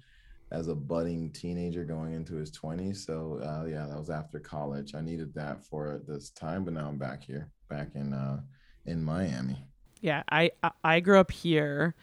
[0.50, 3.04] as a budding teenager going into his 20s.
[3.04, 4.94] So uh, yeah, that was after college.
[4.94, 8.40] I needed that for this time, but now I'm back here, back in uh,
[8.86, 9.64] in Miami.
[10.00, 10.52] Yeah, I
[10.84, 11.96] I grew up here,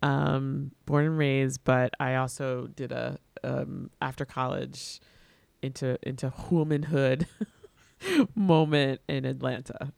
[0.00, 5.00] um, born and raised, but I also did a um, after college
[5.62, 7.26] into into womanhood
[8.34, 9.92] moment in Atlanta.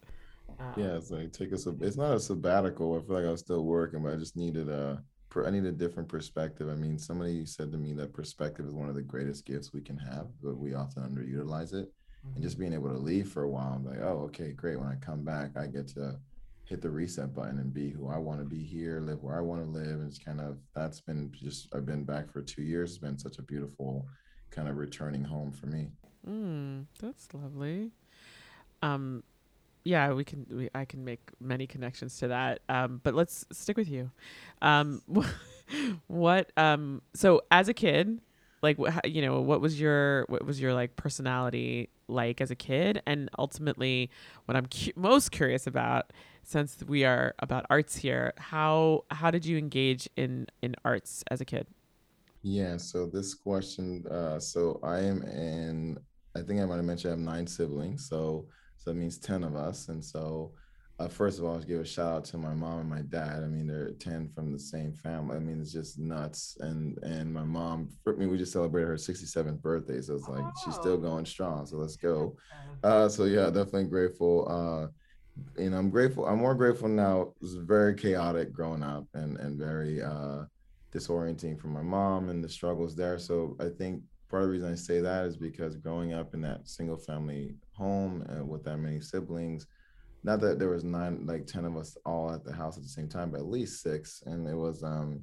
[0.76, 1.66] yeah, it's like take us.
[1.80, 2.96] It's not a sabbatical.
[2.96, 5.02] I feel like I was still working, but I just needed a
[5.44, 6.68] I need a different perspective.
[6.68, 9.80] I mean, somebody said to me that perspective is one of the greatest gifts we
[9.80, 11.92] can have, but we often underutilize it.
[12.24, 12.34] Mm-hmm.
[12.34, 14.78] And just being able to leave for a while, I'm like, oh, okay, great.
[14.78, 16.18] When I come back, I get to
[16.64, 19.42] hit the reset button and be who I want to be here, live where I
[19.42, 20.00] want to live.
[20.00, 22.90] And it's kind of that's been just I've been back for two years.
[22.90, 24.06] It's been such a beautiful
[24.54, 25.88] kind of returning home for me.
[26.28, 27.90] Mm, that's lovely.
[28.82, 29.22] Um,
[29.84, 30.46] yeah, we can.
[30.50, 32.60] We, I can make many connections to that.
[32.68, 34.10] Um, but let's stick with you.
[34.62, 35.02] Um,
[36.06, 36.50] what?
[36.56, 38.20] Um, so as a kid,
[38.62, 42.56] like, wh- you know, what was your what was your like personality like as a
[42.56, 43.02] kid?
[43.06, 44.10] And ultimately,
[44.46, 46.12] what I'm cu- most curious about,
[46.42, 51.42] since we are about arts here, how how did you engage in in arts as
[51.42, 51.66] a kid?
[52.44, 52.76] Yeah.
[52.76, 54.04] So this question.
[54.08, 55.98] Uh, so I am in.
[56.36, 58.08] I think I might have mentioned I have nine siblings.
[58.08, 58.46] So
[58.84, 59.88] so that means 10 of us.
[59.88, 60.52] And so,
[60.98, 63.42] uh, first of all, I give a shout out to my mom and my dad.
[63.42, 65.36] I mean, they're 10 from the same family.
[65.36, 66.58] I mean, it's just nuts.
[66.60, 70.02] And and my mom, for me, we just celebrated her 67th birthday.
[70.02, 70.52] So it's like, oh.
[70.64, 70.98] she's still oh.
[70.98, 71.64] going strong.
[71.66, 72.36] So let's go.
[72.82, 74.46] Uh, so yeah, definitely grateful.
[74.48, 74.88] Uh,
[75.60, 76.26] and I'm grateful.
[76.26, 77.22] I'm more grateful now.
[77.22, 80.42] It was very chaotic growing up and, and very uh,
[80.94, 83.18] disorienting for my mom and the struggles there.
[83.18, 86.40] So I think part of the reason I say that is because growing up in
[86.42, 89.66] that single family home uh, with that many siblings,
[90.22, 92.88] not that there was nine, like 10 of us all at the house at the
[92.88, 94.22] same time, but at least six.
[94.26, 95.20] And it was, um,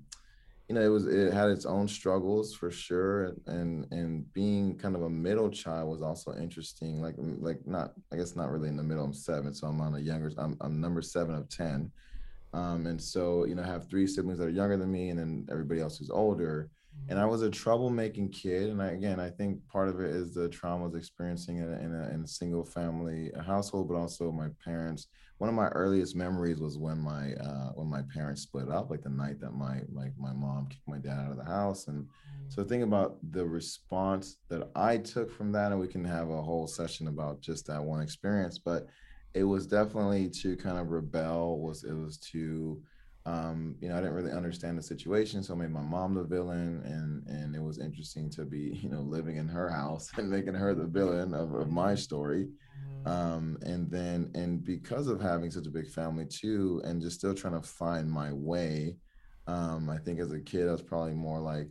[0.72, 4.96] you know, it was it had its own struggles for sure, and and being kind
[4.96, 7.02] of a middle child was also interesting.
[7.02, 9.04] Like like not, I guess not really in the middle.
[9.04, 10.32] I'm seven, so I'm on a younger.
[10.38, 11.92] I'm I'm number seven of ten,
[12.54, 15.20] um, and so you know, I have three siblings that are younger than me, and
[15.20, 16.70] then everybody else who's older.
[17.10, 20.34] And I was a troublemaking kid, and I, again, I think part of it is
[20.34, 24.50] the traumas experiencing in a, in a, in a single family household, but also my
[24.64, 25.08] parents
[25.42, 29.02] one of my earliest memories was when my uh, when my parents split up, like
[29.02, 31.88] the night that my like my mom kicked my dad out of the house.
[31.88, 32.06] And
[32.48, 36.44] so think about the response that I took from that, and we can have a
[36.44, 38.60] whole session about just that one experience.
[38.60, 38.86] But
[39.34, 41.60] it was definitely to kind of rebel.
[41.60, 42.82] Was it was to
[43.24, 46.24] um, you know, I didn't really understand the situation, so I made my mom the
[46.24, 50.30] villain, and and it was interesting to be, you know, living in her house and
[50.30, 52.48] making her the villain of, of my story
[53.06, 57.34] um, and then and because of having such a big family too and just still
[57.34, 58.96] trying to find my way
[59.48, 61.68] um, i think as a kid i was probably more like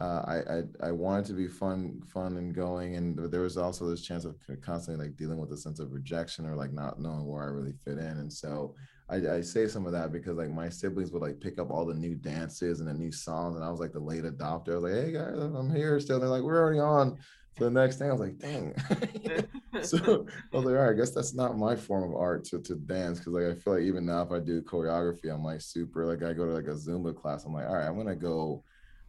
[0.00, 3.88] uh, I, I, I wanted to be fun fun and going and there was also
[3.88, 7.26] this chance of constantly like dealing with a sense of rejection or like not knowing
[7.26, 8.74] where i really fit in and so
[9.08, 11.84] I, I say some of that because like my siblings would like pick up all
[11.84, 14.74] the new dances and the new songs and i was like the late adopter i
[14.76, 17.18] was like hey guys i'm here still they're like we're already on
[17.58, 18.74] so the next thing I was like, dang.
[19.82, 22.60] so I was like, all right, I guess that's not my form of art to,
[22.62, 23.20] to dance.
[23.20, 26.22] Cause like I feel like even now if I do choreography, I'm like super like
[26.22, 27.44] I go to like a Zumba class.
[27.44, 28.64] I'm like, all right, I'm gonna go,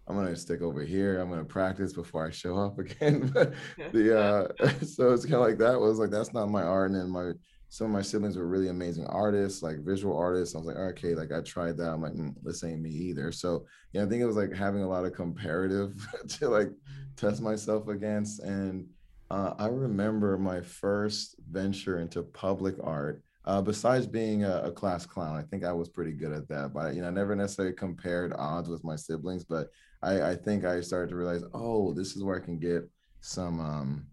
[0.07, 1.19] I'm gonna stick over here.
[1.19, 3.31] I'm gonna practice before I show up again.
[3.33, 3.53] but
[3.93, 6.91] the uh so it's kind of like that was like that's not my art.
[6.91, 7.31] And then my
[7.69, 10.53] some of my siblings were really amazing artists, like visual artists.
[10.53, 11.89] I was like, okay, like I tried that.
[11.89, 13.31] I'm like, mm, this ain't me either.
[13.31, 15.95] So yeah, I think it was like having a lot of comparative
[16.39, 16.69] to like
[17.15, 18.41] test myself against.
[18.41, 18.87] And
[19.31, 23.23] uh, I remember my first venture into public art.
[23.45, 26.73] Uh, besides being a, a, class clown, I think I was pretty good at that.
[26.73, 29.43] But you know, I never necessarily compared odds with my siblings.
[29.43, 29.69] But
[30.03, 32.89] I, I think I started to realize, oh, this is where I can get
[33.21, 33.59] some.
[33.59, 34.05] Um,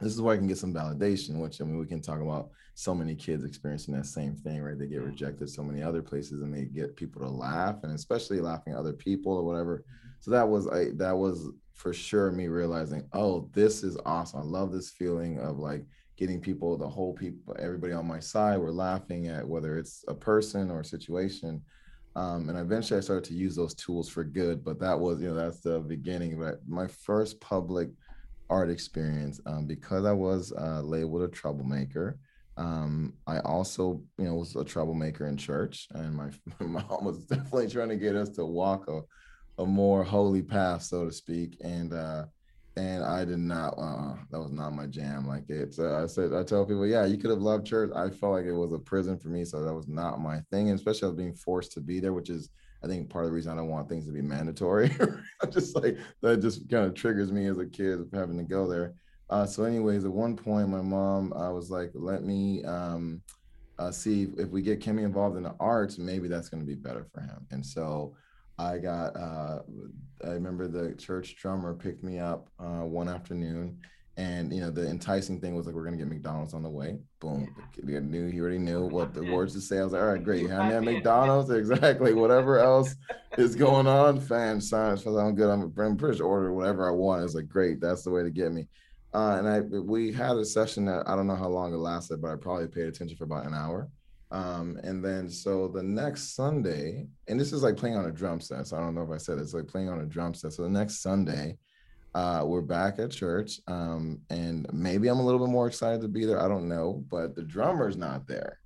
[0.00, 1.40] this is where I can get some validation.
[1.40, 4.78] Which I mean, we can talk about so many kids experiencing that same thing, right?
[4.78, 8.40] They get rejected so many other places and they get people to laugh and especially
[8.40, 9.78] laughing at other people or whatever.
[9.78, 10.08] Mm-hmm.
[10.20, 14.40] So that was I that was for sure me realizing, oh, this is awesome.
[14.40, 15.84] I love this feeling of like
[16.18, 20.14] getting people, the whole people, everybody on my side, we're laughing at whether it's a
[20.14, 21.62] person or a situation.
[22.16, 25.28] Um, and eventually I started to use those tools for good, but that was, you
[25.28, 26.38] know, that's the beginning.
[26.38, 27.90] But my first public
[28.48, 32.18] art experience, um, because I was uh, labeled a troublemaker,
[32.56, 37.68] um, I also, you know, was a troublemaker in church, and my, mom was definitely
[37.68, 39.00] trying to get us to walk a,
[39.62, 41.56] a more holy path, so to speak.
[41.62, 42.24] And uh,
[42.76, 43.74] and I did not.
[43.76, 45.26] Uh, that was not my jam.
[45.26, 45.74] Like it.
[45.74, 47.90] So I said, I tell people, yeah, you could have loved church.
[47.94, 50.70] I felt like it was a prison for me, so that was not my thing.
[50.70, 52.50] And especially I was being forced to be there, which is,
[52.84, 54.90] I think, part of the reason I don't want things to be mandatory.
[55.42, 58.44] I just like that, just kind of triggers me as a kid of having to
[58.44, 58.94] go there.
[59.28, 63.20] Uh, so, anyways, at one point, my mom I was like, "Let me um,
[63.78, 66.74] uh, see if we get Kemi involved in the arts, maybe that's going to be
[66.74, 68.14] better for him." And so,
[68.58, 69.16] I got.
[69.16, 69.60] Uh,
[70.24, 73.78] I remember the church drummer picked me up uh, one afternoon,
[74.16, 76.98] and you know the enticing thing was like we're gonna get McDonald's on the way.
[77.20, 79.78] Boom, he knew he already knew what the words to say.
[79.78, 82.12] I was like, all right, great, me at McDonald's, exactly.
[82.12, 82.94] Whatever else
[83.38, 85.50] is going on, fan signs, I'm good.
[85.50, 87.24] I'm, I'm pretty sure order whatever I want.
[87.24, 88.68] It's like great, that's the way to get me.
[89.12, 92.20] Uh, and I we had a session that I don't know how long it lasted,
[92.20, 93.88] but I probably paid attention for about an hour.
[94.32, 98.40] Um, and then so the next Sunday, and this is like playing on a drum
[98.40, 98.66] set.
[98.66, 100.52] So I don't know if I said it's like playing on a drum set.
[100.52, 101.58] So the next Sunday,
[102.14, 103.60] uh, we're back at church.
[103.66, 106.40] Um, and maybe I'm a little bit more excited to be there.
[106.40, 108.60] I don't know, but the drummer's not there.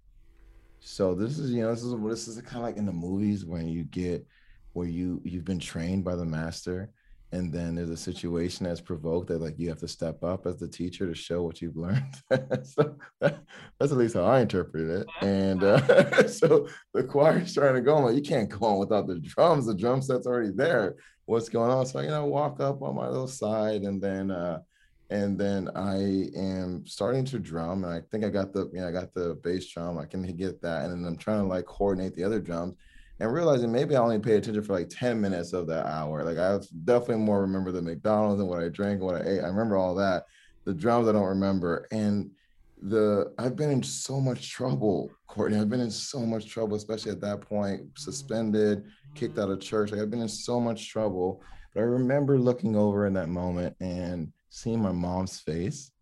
[0.81, 3.47] So this is, you know, this is this is kind of like in the movies
[3.47, 4.27] when you get
[4.75, 6.91] where you you've been trained by the master
[7.35, 10.57] and then there's a situation that's provoked that like you have to step up as
[10.57, 12.15] the teacher to show what you've learned.
[12.65, 13.41] So that,
[13.79, 15.07] that's at least how i interpreted it.
[15.21, 19.09] And uh, so the choir's trying to go I'm like you can't go on without
[19.09, 19.67] the drums.
[19.67, 20.95] The drum set's already there.
[21.27, 21.87] What's going on?
[21.87, 24.61] So you know walk up on my little side and then uh
[25.11, 28.89] and then I am starting to drum, and I think I got the, you know,
[28.89, 29.99] I got the bass drum.
[29.99, 32.75] I can get that, and then I'm trying to like coordinate the other drums
[33.25, 36.23] and realizing maybe I only paid attention for like 10 minutes of that hour.
[36.25, 39.41] Like I definitely more remember the McDonald's and what I drank and what I ate.
[39.41, 40.25] I remember all that.
[40.65, 41.87] The drums I don't remember.
[41.91, 42.31] And
[42.83, 45.59] the I've been in so much trouble, Courtney.
[45.59, 48.85] I've been in so much trouble, especially at that point, suspended,
[49.15, 49.91] kicked out of church.
[49.91, 51.43] Like I've been in so much trouble.
[51.73, 55.93] But I remember looking over in that moment and seeing my mom's face.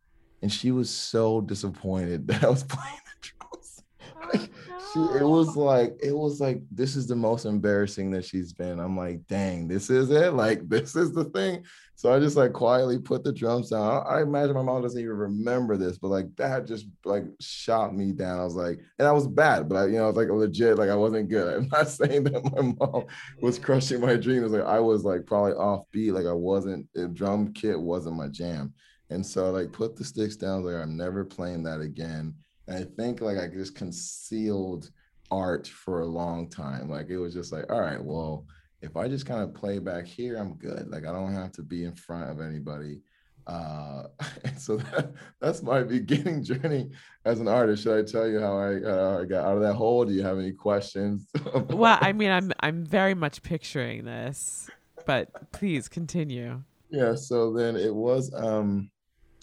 [0.43, 3.83] And she was so disappointed that I was playing the drums.
[4.17, 4.51] Oh, like,
[4.93, 8.79] she it was like it was like this is the most embarrassing that she's been.
[8.79, 10.35] I'm like, dang, this is it.
[10.35, 11.65] Like this is the thing.
[11.95, 13.83] So I just like quietly put the drums down.
[13.83, 17.95] I, I imagine my mom doesn't even remember this, but like that just like shot
[17.95, 18.41] me down.
[18.41, 20.91] I was like, and I was bad, but I, you know, it's like legit, like
[20.91, 21.55] I wasn't good.
[21.57, 23.05] I'm not saying that my mom
[23.41, 24.53] was crushing my dreams.
[24.53, 26.13] Like I was like probably off beat.
[26.13, 26.89] Like I wasn't.
[26.95, 28.75] The drum kit wasn't my jam.
[29.11, 30.65] And so I like put the sticks down.
[30.65, 32.35] Like I'm never playing that again
[32.69, 34.91] I think like I just concealed
[35.31, 36.89] art for a long time.
[36.89, 38.47] Like it was just like, all right, well,
[38.83, 40.89] if I just kind of play back here, I'm good.
[40.91, 43.01] Like I don't have to be in front of anybody.
[43.47, 44.05] Uh,
[44.45, 46.91] and so that, that's my beginning journey
[47.25, 47.85] as an artist.
[47.85, 50.05] Should I tell you how I, how I got out of that hole?
[50.05, 51.27] Do you have any questions?
[51.69, 54.71] well, I mean, I'm I'm very much picturing this,
[55.07, 56.63] but please continue.
[56.91, 57.15] Yeah.
[57.15, 58.91] So then it was, um,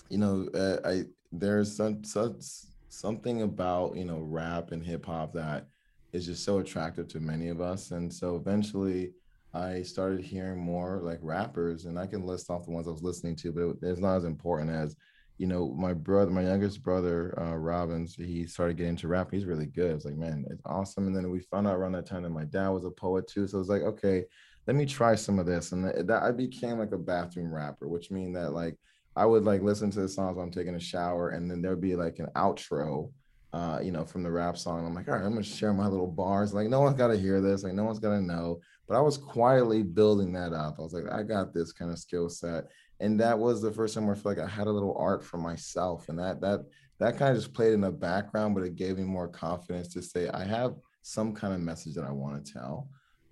[0.10, 2.44] you know, uh, I there's some such
[2.90, 5.68] something about you know rap and hip hop that
[6.12, 7.92] is just so attractive to many of us.
[7.92, 9.14] And so eventually
[9.54, 13.02] i started hearing more like rappers and i can list off the ones i was
[13.02, 14.96] listening to but it's not as important as
[15.40, 19.30] you know my brother my youngest brother uh, robbins he started getting into rap.
[19.32, 19.92] He's really good.
[19.92, 21.08] It's like man it's awesome.
[21.08, 23.48] And then we found out around that time that my dad was a poet too.
[23.48, 24.26] So it's like okay
[24.68, 25.72] let me try some of this.
[25.72, 28.76] And that, that i became like a bathroom rapper which mean that like
[29.16, 31.82] I would like listen to the songs while I'm taking a shower, and then there'd
[31.82, 33.12] be like an outro,
[33.54, 34.86] uh, you know, from the rap song.
[34.86, 36.54] I'm like, all right, I'm gonna share my little bars.
[36.54, 37.64] Like, no one's got to hear this.
[37.64, 38.62] Like, no one's gonna know.
[38.88, 40.76] But I was quietly building that up.
[40.80, 42.66] I was like, I got this kind of skill set,
[43.00, 45.24] and that was the first time where I feel like I had a little art
[45.24, 46.62] for myself, and that that
[47.00, 50.02] that kind of just played in the background, but it gave me more confidence to
[50.02, 52.90] say I have some kind of message that I want to tell.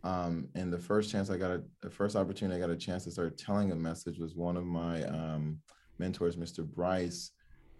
[0.07, 3.03] Um, and the first chance I got a, the first opportunity I got a chance
[3.03, 5.59] to start telling a message was one of my um,
[5.99, 6.65] mentors, Mr.
[6.65, 7.31] Bryce,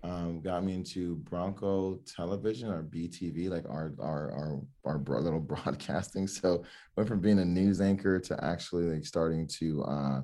[0.04, 6.28] um, got me into Bronco Television or BTV, like our our our our little broadcasting.
[6.28, 6.64] So
[6.98, 10.22] went from being a news anchor to actually like starting to uh,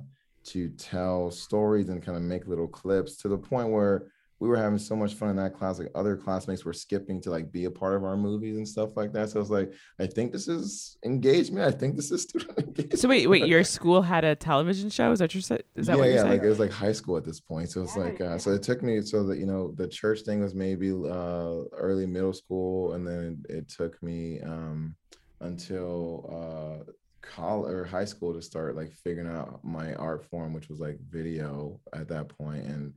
[0.48, 4.08] to tell stories and kind of make little clips to the point where
[4.40, 5.78] we were having so much fun in that class.
[5.78, 8.96] Like other classmates were skipping to like be a part of our movies and stuff
[8.96, 9.30] like that.
[9.30, 11.64] So I was like, I think this is engagement.
[11.66, 12.98] I think this is student engagement.
[12.98, 15.12] So wait, wait, your school had a television show?
[15.12, 15.40] Is that your?
[15.40, 15.64] Is that
[15.98, 16.16] yeah, yeah?
[16.16, 16.28] saying?
[16.30, 17.70] Like it was like high school at this point.
[17.70, 20.40] So it's like, uh, so it took me so that you know the church thing
[20.40, 24.96] was maybe uh, early middle school, and then it took me um,
[25.40, 30.68] until uh, college or high school to start like figuring out my art form, which
[30.68, 32.92] was like video at that point, and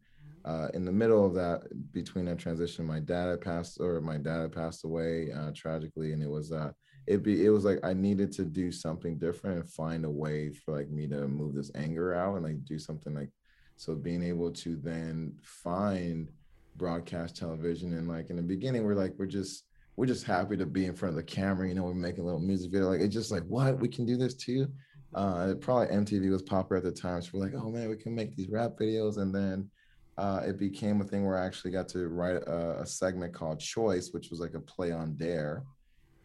[0.47, 4.17] uh, in the middle of that, between that transition, my dad had passed, or my
[4.17, 6.71] dad had passed away uh, tragically, and it was uh,
[7.07, 10.51] it be it was like I needed to do something different and find a way
[10.51, 13.29] for like me to move this anger out and like do something like
[13.77, 16.29] so being able to then find
[16.75, 19.63] broadcast television and like in the beginning we're like we're just
[19.95, 22.25] we're just happy to be in front of the camera you know we're making a
[22.25, 23.79] little music video like it's just like what?
[23.79, 24.67] We can do this too?
[25.15, 28.13] Uh probably mtv was popular at the time so we're like oh man we can
[28.13, 29.69] make these rap videos and then
[30.17, 33.59] uh, it became a thing where I actually got to write a, a, segment called
[33.59, 35.63] Choice, which was like a play on Dare.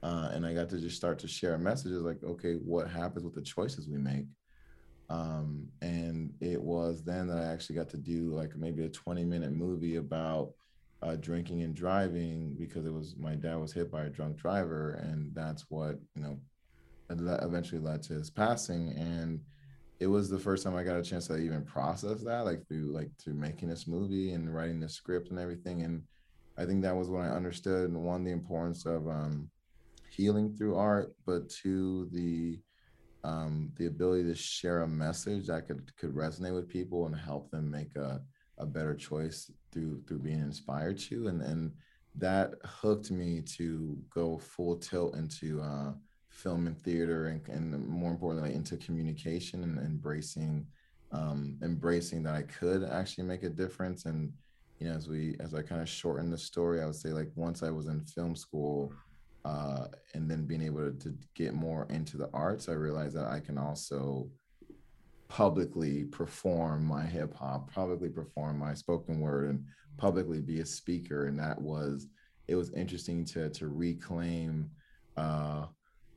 [0.03, 3.34] Uh, and I got to just start to share messages like, okay, what happens with
[3.34, 4.24] the choices we make?
[5.11, 9.24] Um, and it was then that I actually got to do like maybe a 20
[9.24, 10.53] minute movie about
[11.03, 14.93] uh, drinking and driving because it was my dad was hit by a drunk driver.
[15.03, 16.38] And that's what, you know,
[17.11, 18.93] eventually led to his passing.
[18.97, 19.40] And
[20.03, 22.92] it was the first time I got a chance to even process that, like through
[22.92, 25.82] like through making this movie and writing the script and everything.
[25.82, 26.03] And
[26.59, 29.48] I think that was when I understood one the importance of um,
[30.11, 32.59] healing through art, but two the
[33.22, 37.53] um, the ability to share a message that could could resonate with people and help
[37.53, 38.20] them make a,
[38.59, 41.72] a better choice through through being inspired to and and
[42.16, 45.92] that hooked me to go full tilt into uh,
[46.33, 50.66] film and theater and, and more importantly into communication and embracing
[51.12, 54.07] um, embracing that I could actually make a difference.
[54.07, 54.33] And
[54.78, 57.30] you know as we as I kind of shorten the story I would say like
[57.37, 58.93] once I was in film school
[59.45, 63.26] uh, and then being able to, to get more into the arts I realized that
[63.26, 64.28] I can also
[65.28, 69.64] publicly perform my hip hop publicly perform my spoken word and
[69.97, 71.26] publicly be a speaker.
[71.26, 72.09] And that was
[72.49, 74.70] it was interesting to to reclaim
[75.16, 75.66] uh,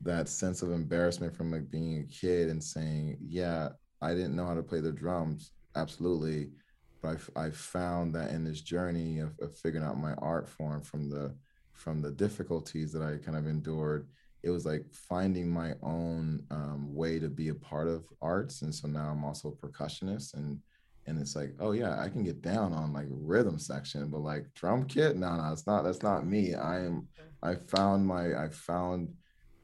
[0.02, 3.70] that sense of embarrassment from like being a kid and saying, yeah,
[4.00, 5.52] I didn't know how to play the drums.
[5.74, 6.50] Absolutely.
[7.02, 10.82] But I, I found that in this journey of, of figuring out my art form
[10.82, 11.34] from the
[11.72, 14.08] from the difficulties that I kind of endured,
[14.42, 18.62] it was like finding my own um, way to be a part of arts.
[18.62, 20.58] And so now I'm also a percussionist and
[21.06, 24.52] and it's like, oh yeah, I can get down on like rhythm section, but like
[24.54, 25.84] drum kit, no, no, it's not.
[25.84, 26.54] That's not me.
[26.54, 27.08] I am.
[27.42, 28.34] I found my.
[28.34, 29.14] I found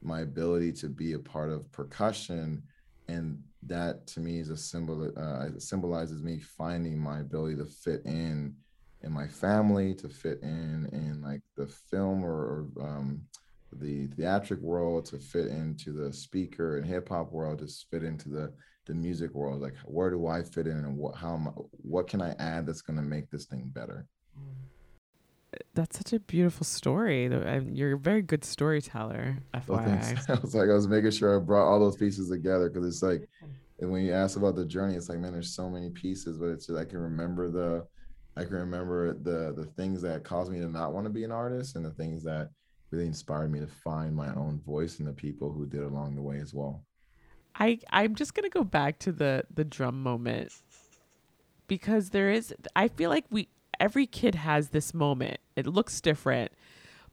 [0.03, 2.63] my ability to be a part of percussion,
[3.07, 5.11] and that to me is a symbol.
[5.17, 8.55] Uh, it symbolizes me finding my ability to fit in
[9.01, 13.21] in my family, to fit in in like the film or, or um,
[13.73, 18.29] the theatric world, to fit into the speaker and hip hop world, to fit into
[18.29, 18.53] the
[18.85, 19.61] the music world.
[19.61, 22.65] Like where do i fit in and what how am I, what can i add
[22.65, 24.07] that's going to make this thing better
[25.73, 27.25] that's such a beautiful story
[27.71, 29.67] you're a very good storyteller oh, FYI.
[29.67, 29.87] Well,
[30.37, 33.03] I was like i was making sure i brought all those pieces together because it's
[33.03, 33.27] like
[33.79, 36.47] and when you ask about the journey it's like man there's so many pieces but
[36.47, 37.85] it's just, i can remember the
[38.37, 41.31] i can remember the the things that caused me to not want to be an
[41.31, 42.49] artist and the things that
[42.91, 46.21] really inspired me to find my own voice and the people who did along the
[46.21, 46.83] way as well
[47.55, 50.51] I I'm just gonna go back to the the drum moment
[51.67, 53.47] because there is I feel like we
[53.83, 55.37] every kid has this moment.
[55.57, 56.53] It looks different,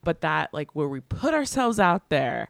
[0.04, 2.48] but that like where we put ourselves out there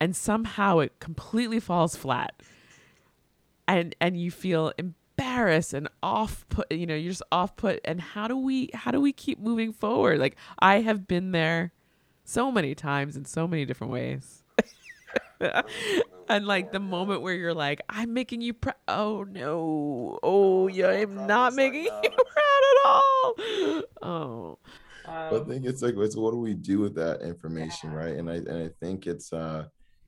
[0.00, 2.40] and somehow it completely falls flat.
[3.66, 8.00] And and you feel embarrassed and off put you know, you're just off put and
[8.00, 10.20] how do we how do we keep moving forward?
[10.20, 11.72] Like I have been there
[12.22, 14.44] so many times in so many different ways.
[16.28, 18.76] And like the moment where you're like, I'm making you proud.
[18.88, 20.18] Oh no.
[20.22, 23.34] Oh yeah, I'm not making you proud at all.
[24.02, 24.58] Oh.
[25.06, 28.14] Um, I think it's like it's what do we do with that information, right?
[28.16, 29.66] And I and I think it's uh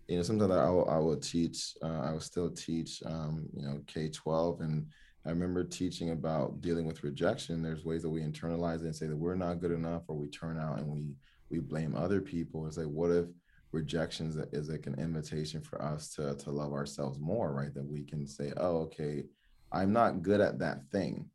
[0.09, 1.75] you know something that I will, I will teach.
[1.83, 4.87] Uh, I will still teach um, you know K twelve, and
[5.27, 7.63] I remember teaching about dealing with rejection.
[7.63, 10.29] There's ways that we internalize it and say that we're not good enough, or we
[10.29, 11.15] turn out and we
[11.51, 12.67] we blame other people.
[12.67, 13.27] It's like what if
[13.73, 17.75] rejections is like an invitation for us to to love ourselves more right?
[17.75, 19.25] That we can say oh okay
[19.73, 21.29] i'm not good at that thing.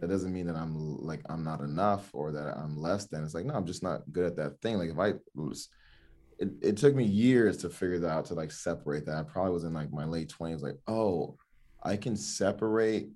[0.00, 3.24] That doesn't mean that i'm like i'm not enough or that i'm less than.
[3.24, 4.78] It's like no i'm just not good at that thing.
[4.78, 5.14] Like if i
[6.38, 9.16] it, it took me years to figure that out to like separate that.
[9.16, 11.36] I probably was in like my late 20s like oh
[11.84, 13.10] i can separate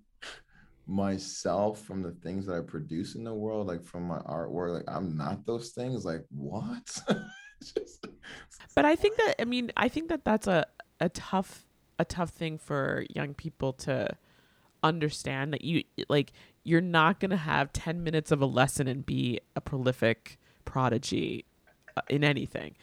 [0.89, 4.73] myself from the things that i produce in the world like from my artwork.
[4.73, 6.07] Like i'm not those things.
[6.07, 7.01] Like what
[8.75, 10.67] but I think that I mean I think that that's a
[11.01, 11.67] a tough
[11.99, 14.17] a tough thing for young people to
[14.83, 16.33] understand that you like
[16.67, 21.45] you're not going to have 10 minutes of a lesson and be a prolific prodigy
[21.97, 22.75] uh, in anything.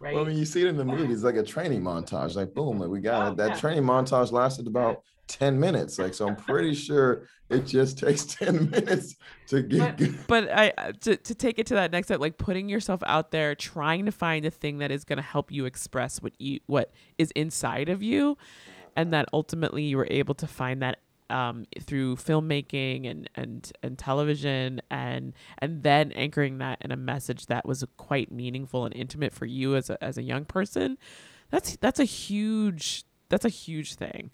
[0.00, 0.14] Right.
[0.14, 2.34] Well, I mean, you see it in the movies, like a training montage.
[2.34, 3.36] Like, boom, like we got it.
[3.36, 5.98] That training montage lasted about 10 minutes.
[5.98, 9.16] Like, so I'm pretty sure it just takes 10 minutes
[9.48, 12.68] to get but, but I to, to take it to that next step, like putting
[12.68, 16.32] yourself out there, trying to find a thing that is gonna help you express what
[16.38, 18.36] you what is inside of you.
[18.98, 23.98] And that ultimately you were able to find that um, through filmmaking and, and and
[23.98, 29.32] television and and then anchoring that in a message that was quite meaningful and intimate
[29.32, 30.96] for you as a as a young person
[31.50, 34.30] that's that's a huge that's a huge thing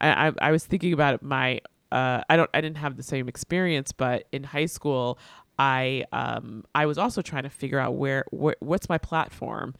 [0.00, 3.92] I, I, was thinking about my uh, I don't I didn't have the same experience,
[3.92, 5.18] but in high school,
[5.58, 9.74] I um, I was also trying to figure out where wh- what's my platform.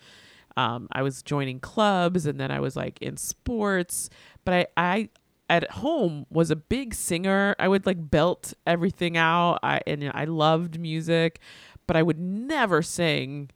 [0.56, 4.10] Um, I was joining clubs, and then I was like in sports,
[4.44, 5.08] but I I
[5.50, 7.54] at home was a big singer.
[7.58, 9.60] I would like belt everything out.
[9.62, 11.40] I and I loved music,
[11.86, 13.50] but I would never sing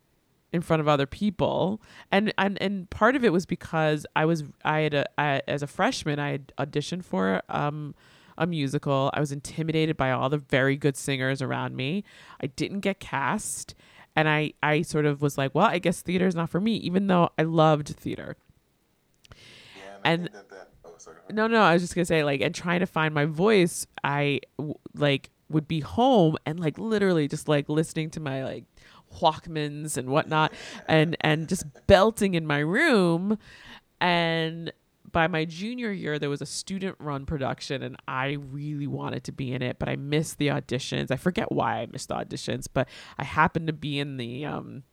[0.52, 1.80] in front of other people.
[2.10, 5.62] And and and part of it was because i was i had a I, as
[5.62, 7.94] a freshman i had auditioned for um
[8.38, 9.10] a musical.
[9.12, 12.02] I was intimidated by all the very good singers around me.
[12.40, 13.74] I didn't get cast.
[14.16, 16.74] And i i sort of was like well i guess theater is not for me
[16.76, 18.36] even though i loved theater.
[19.30, 22.54] Yeah, and, and that, oh, sorry, no no i was just gonna say like and
[22.54, 27.48] trying to find my voice i w- like would be home and like literally just
[27.48, 28.64] like listening to my like
[29.20, 30.52] Walkmans and whatnot,
[30.88, 33.38] and and just belting in my room.
[34.00, 34.72] And
[35.12, 39.32] by my junior year, there was a student run production, and I really wanted to
[39.32, 41.10] be in it, but I missed the auditions.
[41.10, 42.88] I forget why I missed the auditions, but
[43.18, 44.84] I happened to be in the um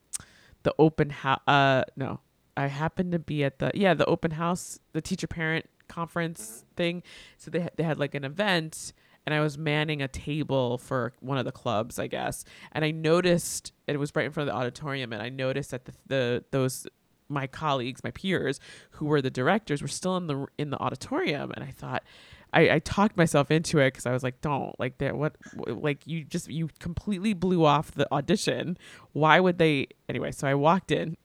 [0.64, 1.40] the open house.
[1.48, 2.20] Uh, no,
[2.58, 7.04] I happened to be at the yeah the open house, the teacher parent conference thing.
[7.38, 8.94] So they they had like an event
[9.26, 12.46] and I was manning a table for one of the clubs, I guess.
[12.72, 15.86] And I noticed it was right in front of the auditorium, and I noticed that
[15.86, 16.88] the, the those
[17.32, 18.60] my colleagues, my peers,
[18.92, 22.04] who were the directors, were still in the in the auditorium, and I thought.
[22.52, 25.16] I, I talked myself into it because I was like, "Don't like that.
[25.16, 25.36] What
[25.68, 28.78] like you just you completely blew off the audition.
[29.14, 31.16] Why would they anyway?" So I walked in,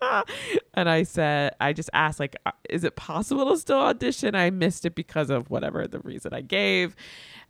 [0.74, 4.50] and I said, I just asked like, uh, "Is it possible to still audition?" I
[4.50, 6.96] missed it because of whatever the reason I gave,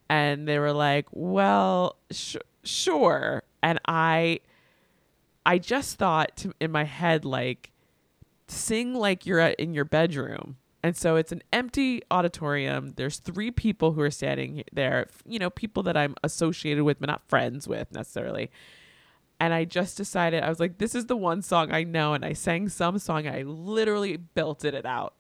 [0.09, 4.41] and they were like, "Well, sh- sure." And I
[5.47, 7.71] I just thought to, in my head like
[8.49, 10.57] sing like you're at, in your bedroom.
[10.85, 12.93] And so it's an empty auditorium.
[12.97, 17.09] There's three people who are standing there, you know, people that I'm associated with but
[17.09, 18.51] not friends with necessarily.
[19.41, 22.23] And I just decided I was like this is the one song I know and
[22.23, 25.15] I sang some song I literally belted it out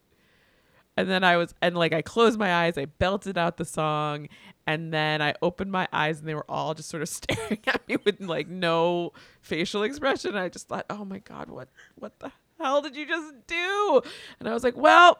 [0.98, 4.28] and then I was and like I closed my eyes, I belted out the song,
[4.66, 7.88] and then I opened my eyes and they were all just sort of staring at
[7.88, 10.36] me with like no facial expression.
[10.36, 14.02] I just thought, "Oh my god, what what the hell did you just do?"
[14.38, 15.18] And I was like, "Well,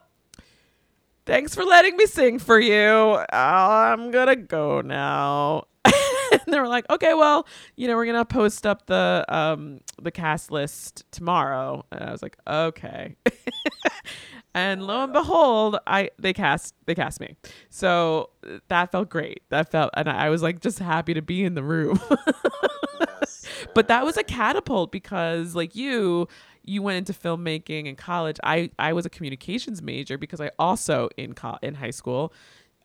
[1.27, 3.19] thanks for letting me sing for you.
[3.33, 7.47] I'm going to go now." and they were like, "Okay, well,
[7.77, 12.23] you know, we're to post up the um the cast list tomorrow." And I was
[12.23, 13.17] like, "Okay."
[14.55, 17.37] and lo and behold i they cast they cast me
[17.71, 18.31] so
[18.69, 21.63] that felt great that felt and i was like just happy to be in the
[21.63, 22.01] room
[23.75, 26.29] but that was a catapult because like you
[26.65, 31.09] you went into filmmaking in college i i was a communications major because i also
[31.17, 32.33] in co- in high school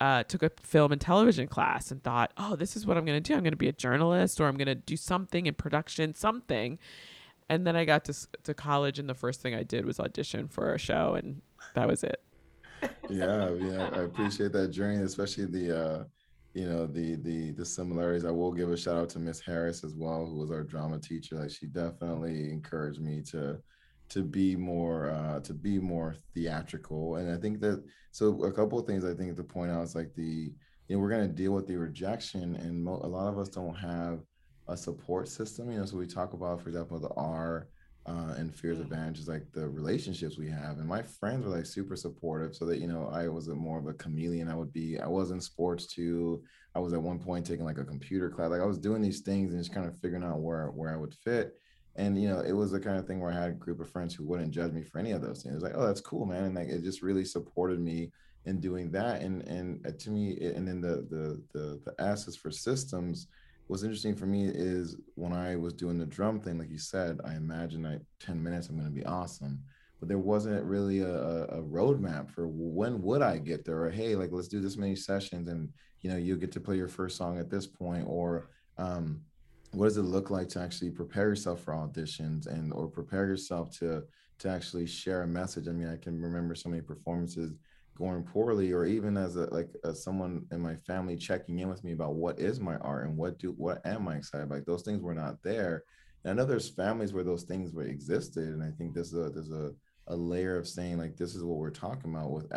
[0.02, 3.22] uh, took a film and television class and thought oh this is what i'm going
[3.22, 5.54] to do i'm going to be a journalist or i'm going to do something in
[5.54, 6.80] production something
[7.50, 8.14] and then I got to
[8.44, 11.42] to college, and the first thing I did was audition for a show, and
[11.74, 12.22] that was it.
[13.10, 16.04] yeah, yeah, I appreciate that journey, especially the uh,
[16.54, 18.26] you know the the the similarities.
[18.26, 21.00] I will give a shout out to Miss Harris as well, who was our drama
[21.00, 21.36] teacher.
[21.36, 23.60] Like she definitely encouraged me to
[24.10, 28.80] to be more uh, to be more theatrical, and I think that so a couple
[28.80, 30.52] of things I think to point out is like the
[30.88, 33.76] you know we're gonna deal with the rejection, and mo- a lot of us don't
[33.76, 34.20] have
[34.68, 35.72] a support system.
[35.72, 37.68] You know, so we talk about, for example, the R
[38.10, 38.82] uh, and fears mm.
[38.82, 40.80] advantages, like the relationships we have.
[40.80, 43.78] And my friends were like super supportive, so that you know I was a more
[43.78, 44.50] of a chameleon.
[44.50, 45.00] I would be.
[45.00, 46.44] I was in sports too.
[46.74, 48.50] I was at one point taking like a computer class.
[48.50, 50.98] Like I was doing these things and just kind of figuring out where where I
[50.98, 51.54] would fit.
[51.96, 53.90] And you know, it was the kind of thing where I had a group of
[53.90, 55.54] friends who wouldn't judge me for any of those things.
[55.54, 58.12] It was like, oh, that's cool, man, and like it just really supported me
[58.46, 59.22] in doing that.
[59.22, 63.28] And and uh, to me, and then the the the the S is for systems
[63.70, 67.20] what's interesting for me is when I was doing the drum thing, like you said,
[67.24, 69.62] I imagined like 10 minutes, I'm going to be awesome.
[70.00, 74.16] But there wasn't really a, a roadmap for when would I get there or, hey,
[74.16, 75.70] like, let's do this many sessions and,
[76.02, 78.50] you know, you'll get to play your first song at this point or,
[78.80, 79.22] um,
[79.72, 83.70] what does it look like to actually prepare yourself for auditions and or prepare yourself
[83.78, 84.02] to
[84.40, 87.54] to actually share a message i mean i can remember so many performances
[88.00, 91.84] going poorly or even as a like as someone in my family checking in with
[91.84, 94.56] me about what is my art and what do what am i excited about?
[94.56, 95.84] Like those things were not there.
[96.24, 99.30] And i know there's families where those things were existed and i think there's a
[99.30, 99.72] there's a,
[100.08, 102.52] a layer of saying like this is what we're talking about with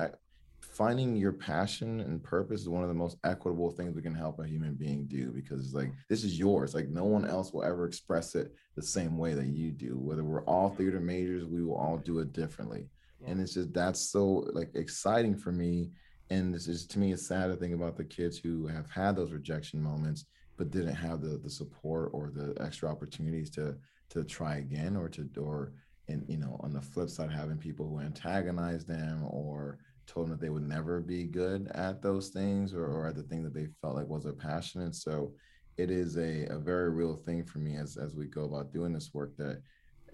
[0.63, 4.39] finding your passion and purpose is one of the most equitable things we can help
[4.39, 6.75] a human being do because it's like this is yours.
[6.75, 9.99] Like no one else will ever express it the same way that you do.
[9.99, 12.87] Whether we're all theater majors we will all do it differently
[13.27, 15.91] and it's just that's so like exciting for me.
[16.31, 19.17] And this is to me it's sad to think about the kids who have had
[19.17, 23.77] those rejection moments but didn't have the the support or the extra opportunities to
[24.11, 25.73] to try again or to or
[26.09, 30.33] and you know on the flip side having people who antagonize them or told them
[30.33, 33.55] that they would never be good at those things or, or at the thing that
[33.55, 34.83] they felt like was their passion.
[34.83, 35.33] And so
[35.79, 38.93] it is a, a very real thing for me as as we go about doing
[38.93, 39.63] this work that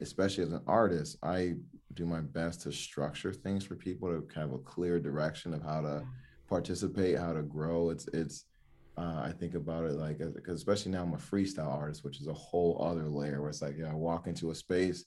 [0.00, 1.54] especially as an artist, I
[1.94, 5.62] do my best to structure things for people to kind of a clear direction of
[5.62, 6.04] how to
[6.48, 7.90] participate, how to grow.
[7.90, 8.44] It's it's
[8.96, 12.26] uh, I think about it like because especially now I'm a freestyle artist, which is
[12.26, 15.04] a whole other layer where it's like, yeah, I walk into a space,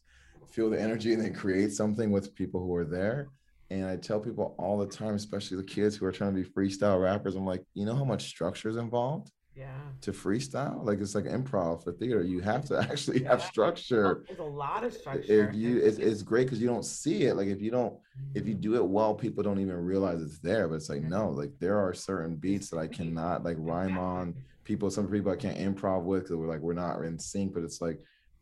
[0.50, 3.30] feel the energy, and then create something with people who are there.
[3.70, 6.50] And I tell people all the time, especially the kids who are trying to be
[6.50, 9.32] freestyle rappers, I'm like, you know how much structure is involved?
[9.56, 9.68] Yeah.
[10.02, 10.84] To freestyle?
[10.84, 12.24] Like it's like improv for theater.
[12.24, 14.24] You have to actually have structure.
[14.28, 17.36] There's a lot of structure if you it's, it's great because you don't see it.
[17.36, 17.94] Like if you don't
[18.34, 18.62] if you mm-hmm.
[18.62, 21.78] do it well people don't even realize it's there but it's like no like there
[21.78, 24.36] are certain beats that i cannot like rhyme on.
[24.64, 27.64] People some people i can't improv with because we're like we're not in sync but
[27.64, 28.00] it's like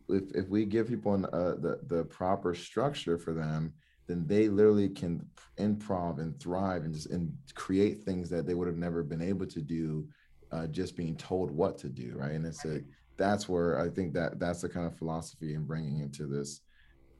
[0.09, 3.73] if, if we give people an, uh, the, the proper structure for them
[4.07, 5.25] then they literally can
[5.57, 9.45] improv and thrive and just and create things that they would have never been able
[9.45, 10.07] to do
[10.51, 12.31] uh, just being told what to do, right?
[12.31, 12.81] And it's a
[13.17, 16.61] that's where I think that that's the kind of philosophy in bringing into this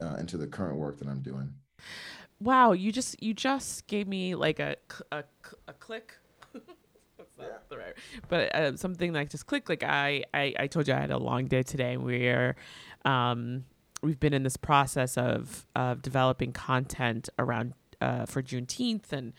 [0.02, 1.54] uh, into the current work that I'm doing.
[2.40, 4.76] Wow, you just you just gave me like a
[5.12, 5.24] a,
[5.68, 6.14] a click.
[6.56, 7.46] yeah.
[7.72, 7.94] right,
[8.30, 9.70] but uh, something like just click.
[9.70, 11.98] Like I, I I told you I had a long day today.
[11.98, 12.56] We're
[13.06, 13.66] um
[14.02, 19.34] we've been in this process of of developing content around uh, for Juneteenth and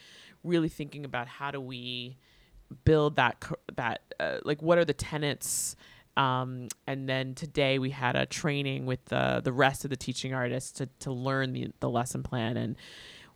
[0.44, 2.18] really thinking about how do we
[2.84, 3.44] build that
[3.76, 5.76] that uh, like what are the tenets?
[6.16, 10.34] Um, and then today we had a training with the the rest of the teaching
[10.34, 12.56] artists to to learn the the lesson plan.
[12.56, 12.76] And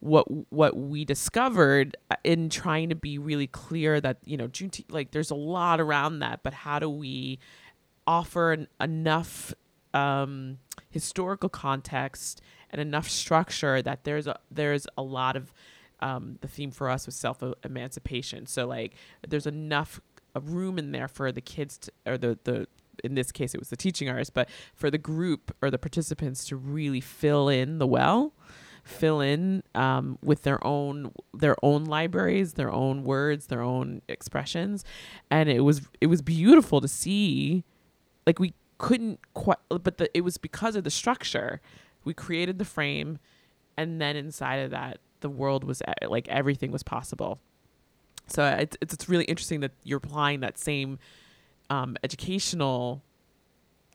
[0.01, 4.51] what what we discovered uh, in trying to be really clear that you know
[4.91, 7.39] like there's a lot around that but how do we
[8.07, 9.55] offer an, enough
[9.95, 10.59] um,
[10.91, 15.55] historical context and enough structure that there's a there's a lot of
[16.05, 18.47] um, the theme for us was self emancipation.
[18.47, 18.95] So like
[19.27, 20.01] there's enough
[20.41, 22.67] room in there for the kids to, or the the
[23.03, 26.45] in this case it was the teaching artist, but for the group or the participants
[26.47, 28.33] to really fill in the well
[28.85, 34.85] fill in um, with their own their own libraries, their own words, their own expressions,
[35.31, 37.65] and it was it was beautiful to see.
[38.27, 41.61] Like we couldn't quite, but the, it was because of the structure.
[42.05, 43.19] We created the frame,
[43.79, 47.41] and then inside of that, the world was like everything was possible.
[48.27, 50.99] So it's it's really interesting that you're applying that same
[51.71, 53.03] um, educational,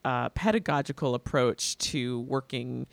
[0.03, 2.88] uh, pedagogical approach to working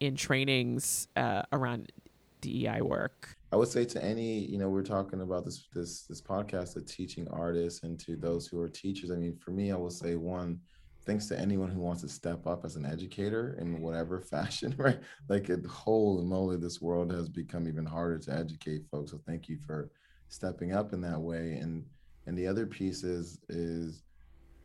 [0.00, 1.92] in trainings uh, around
[2.40, 3.36] DEI work?
[3.52, 6.86] I would say to any, you know, we're talking about this this this podcast of
[6.86, 9.10] teaching artists and to those who are teachers.
[9.10, 10.58] I mean, for me, I will say one,
[11.06, 15.00] thanks to anyone who wants to step up as an educator in whatever fashion, right?
[15.28, 19.10] Like it holy moly, this world has become even harder to educate folks.
[19.10, 19.90] So thank you for
[20.28, 21.58] stepping up in that way.
[21.60, 21.84] And
[22.26, 24.02] and the other piece is is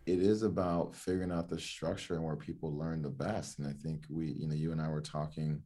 [0.05, 3.59] it is about figuring out the structure and where people learn the best.
[3.59, 5.61] And I think we, you know, you and I were talking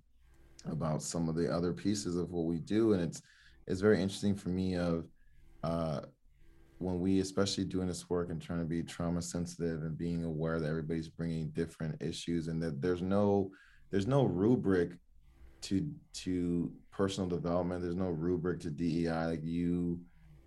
[0.65, 3.21] about some of the other pieces of what we do, and it's
[3.67, 5.07] it's very interesting for me of
[5.63, 6.01] uh,
[6.83, 10.59] when we, especially doing this work and trying to be trauma sensitive and being aware
[10.59, 13.49] that everybody's bringing different issues, and that there's no
[13.91, 14.91] there's no rubric
[15.61, 17.81] to to personal development.
[17.81, 19.25] There's no rubric to DEI.
[19.25, 19.99] Like you,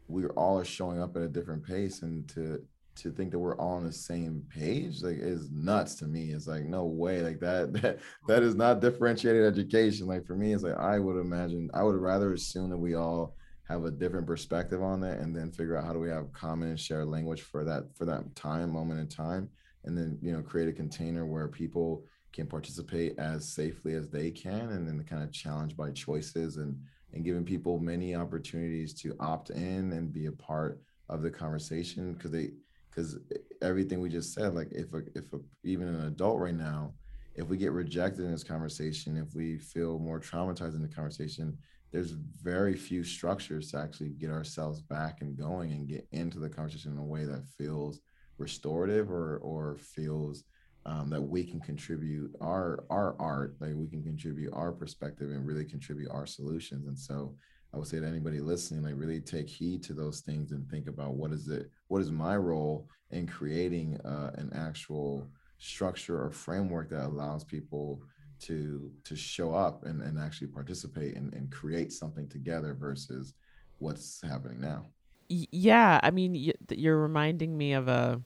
[0.08, 2.62] we're all are showing up at a different pace, and to
[2.96, 6.46] to think that we're all on the same page like is nuts to me it's
[6.46, 10.62] like no way like that that that is not differentiated education like for me it's
[10.62, 13.36] like i would imagine i would rather assume that we all
[13.68, 16.68] have a different perspective on that and then figure out how do we have common
[16.68, 19.48] and shared language for that for that time moment in time
[19.84, 24.30] and then you know create a container where people can participate as safely as they
[24.30, 26.78] can and then kind of challenge by choices and
[27.12, 32.12] and giving people many opportunities to opt in and be a part of the conversation
[32.12, 32.50] because they
[32.90, 33.18] because
[33.62, 36.92] everything we just said like if a, if a, even an adult right now
[37.34, 41.56] if we get rejected in this conversation if we feel more traumatized in the conversation
[41.92, 46.48] there's very few structures to actually get ourselves back and going and get into the
[46.48, 48.00] conversation in a way that feels
[48.38, 50.44] restorative or or feels
[50.84, 55.46] um, that we can contribute our our art like we can contribute our perspective and
[55.46, 56.86] really contribute our solutions.
[56.86, 57.34] And so
[57.74, 60.86] I would say to anybody listening, like really take heed to those things and think
[60.86, 65.26] about what is it, what is my role in creating uh, an actual
[65.58, 68.02] structure or framework that allows people
[68.40, 73.34] to to show up and, and actually participate and, and create something together versus
[73.78, 74.86] what's happening now.
[75.28, 78.20] Yeah, I mean, you're reminding me of a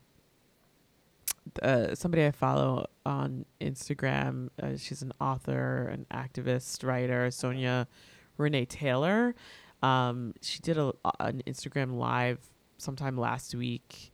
[1.62, 4.50] uh, somebody I follow on Instagram.
[4.62, 7.88] Uh, she's an author, an activist, writer, Sonya
[8.36, 9.34] Renee Taylor.
[9.82, 12.38] Um, she did a, an Instagram live
[12.78, 14.12] sometime last week.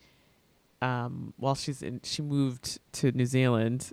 [0.82, 3.92] Um, while she's in, she moved to New Zealand.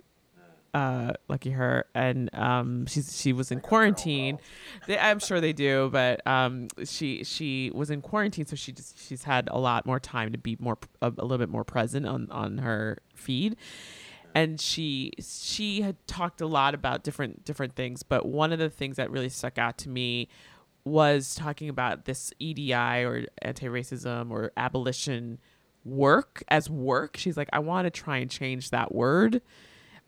[0.74, 4.40] Uh, lucky her, and um, she's she was in quarantine.
[4.88, 8.98] They, I'm sure they do, but um, she she was in quarantine, so she just
[9.06, 12.06] she's had a lot more time to be more a, a little bit more present
[12.06, 13.54] on on her feed.
[14.34, 18.68] And she she had talked a lot about different different things but one of the
[18.68, 20.28] things that really stuck out to me
[20.84, 25.38] was talking about this EDI or anti-racism or abolition
[25.84, 27.16] work as work.
[27.16, 29.40] She's like I want to try and change that word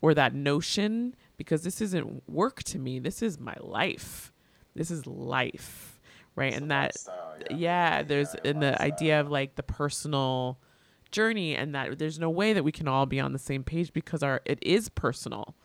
[0.00, 2.98] or that notion because this isn't work to me.
[2.98, 4.32] This is my life.
[4.74, 5.96] This is life
[6.36, 6.52] right?
[6.52, 6.96] It's and that
[7.50, 7.56] yeah.
[7.56, 8.02] yeah.
[8.02, 10.58] there's yeah, in the idea of like the personal
[11.10, 13.92] journey and that there's no way that we can all be on the same page
[13.92, 15.56] because our it is personal.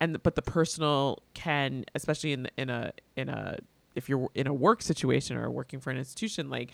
[0.00, 3.58] And but the personal can especially in in a in a
[3.94, 6.72] if you're in a work situation or working for an institution like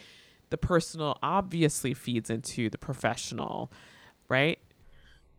[0.51, 3.71] the personal obviously feeds into the professional
[4.29, 4.61] right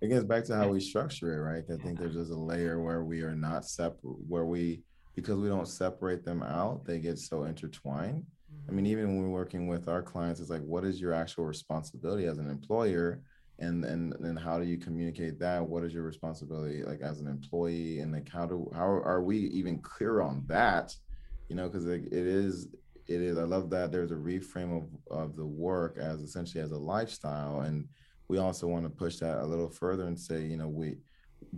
[0.02, 2.82] it gets back to how we structure it right i think there's just a layer
[2.82, 4.82] where we are not separate where we
[5.16, 8.26] because we don't separate them out they get so intertwined
[8.68, 8.92] I mean, mm-hmm.
[8.92, 12.38] even when we're working with our clients, it's like, what is your actual responsibility as
[12.38, 13.22] an employer?
[13.58, 15.68] And and then how do you communicate that?
[15.68, 18.00] What is your responsibility like as an employee?
[18.00, 20.96] And like how do how are we even clear on that?
[21.50, 22.70] You know, because like it is
[23.08, 23.38] it is.
[23.38, 27.62] I love that there's a reframe of, of the work as essentially as a lifestyle.
[27.62, 27.90] And
[28.30, 30.98] we also want to push that a little further and say, you know, we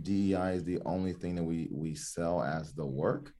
[0.00, 3.32] DEI is the only thing that we we sell as the work.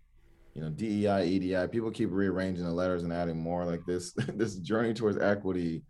[0.54, 4.12] You know, DEI, EDI, people keep rearranging the letters and adding more like this.
[4.34, 5.82] this journey towards equity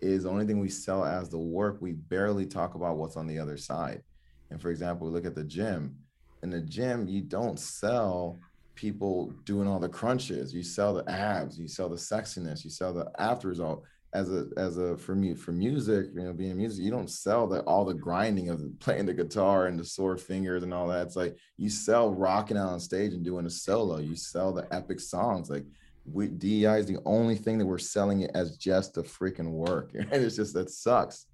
[0.00, 1.78] is the only thing we sell as the work.
[1.80, 4.02] We barely talk about what's on the other side.
[4.50, 5.96] And for example, we look at the gym.
[6.42, 8.38] In the gym, you don't sell
[8.74, 10.52] people doing all the crunches.
[10.52, 13.84] You sell the abs, you sell the sexiness, you sell the after result.
[14.14, 17.10] As a as a for me for music, you know, being a music, you don't
[17.10, 20.88] sell the all the grinding of playing the guitar and the sore fingers and all
[20.88, 21.06] that.
[21.06, 23.98] It's like you sell rocking out on stage and doing a solo.
[23.98, 25.50] You sell the epic songs.
[25.50, 25.64] Like
[26.10, 29.92] we DEI is the only thing that we're selling it as just a freaking work.
[29.94, 31.26] And it's just that sucks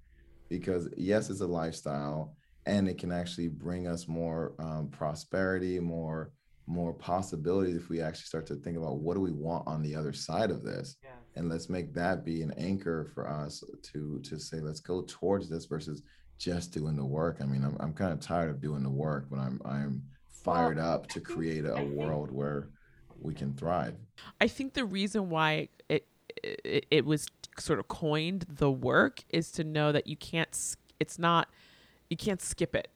[0.49, 6.31] because yes, it's a lifestyle and it can actually bring us more um, prosperity, more
[6.67, 9.95] more possibilities if we actually start to think about what do we want on the
[9.95, 11.09] other side of this yeah.
[11.35, 15.49] And let's make that be an anchor for us to to say let's go towards
[15.49, 16.01] this versus
[16.37, 17.37] just doing the work.
[17.41, 20.03] I mean i'm, I'm kind of tired of doing the work but i'm i'm
[20.45, 22.69] fired well, up to create a world where
[23.19, 23.95] we can thrive.
[24.39, 26.05] I think the reason why it,
[26.43, 27.27] it it was
[27.57, 31.49] sort of coined the work is to know that you can't it's not
[32.09, 32.89] you can't skip it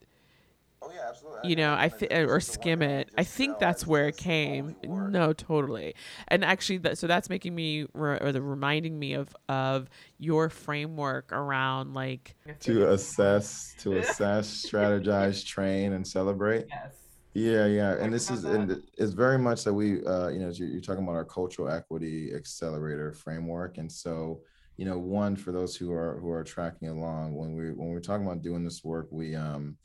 [0.90, 1.40] Oh yeah, absolutely.
[1.50, 3.12] You know, I th- or skim it.
[3.18, 4.76] I think that's where it came.
[4.84, 5.96] No, totally.
[6.28, 10.50] And actually, that, so that's making me re- or the reminding me of of your
[10.50, 16.66] framework around like to assess, to assess, strategize, train, and celebrate.
[16.70, 17.20] Yes.
[17.34, 20.68] Yeah, yeah, and this is and it's very much that we, uh, you know, you're,
[20.68, 24.42] you're talking about our cultural equity accelerator framework, and so
[24.78, 28.00] you know, one for those who are who are tracking along when we when we're
[28.00, 29.78] talking about doing this work, we um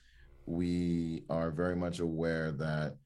[0.46, 2.96] we are very much aware that,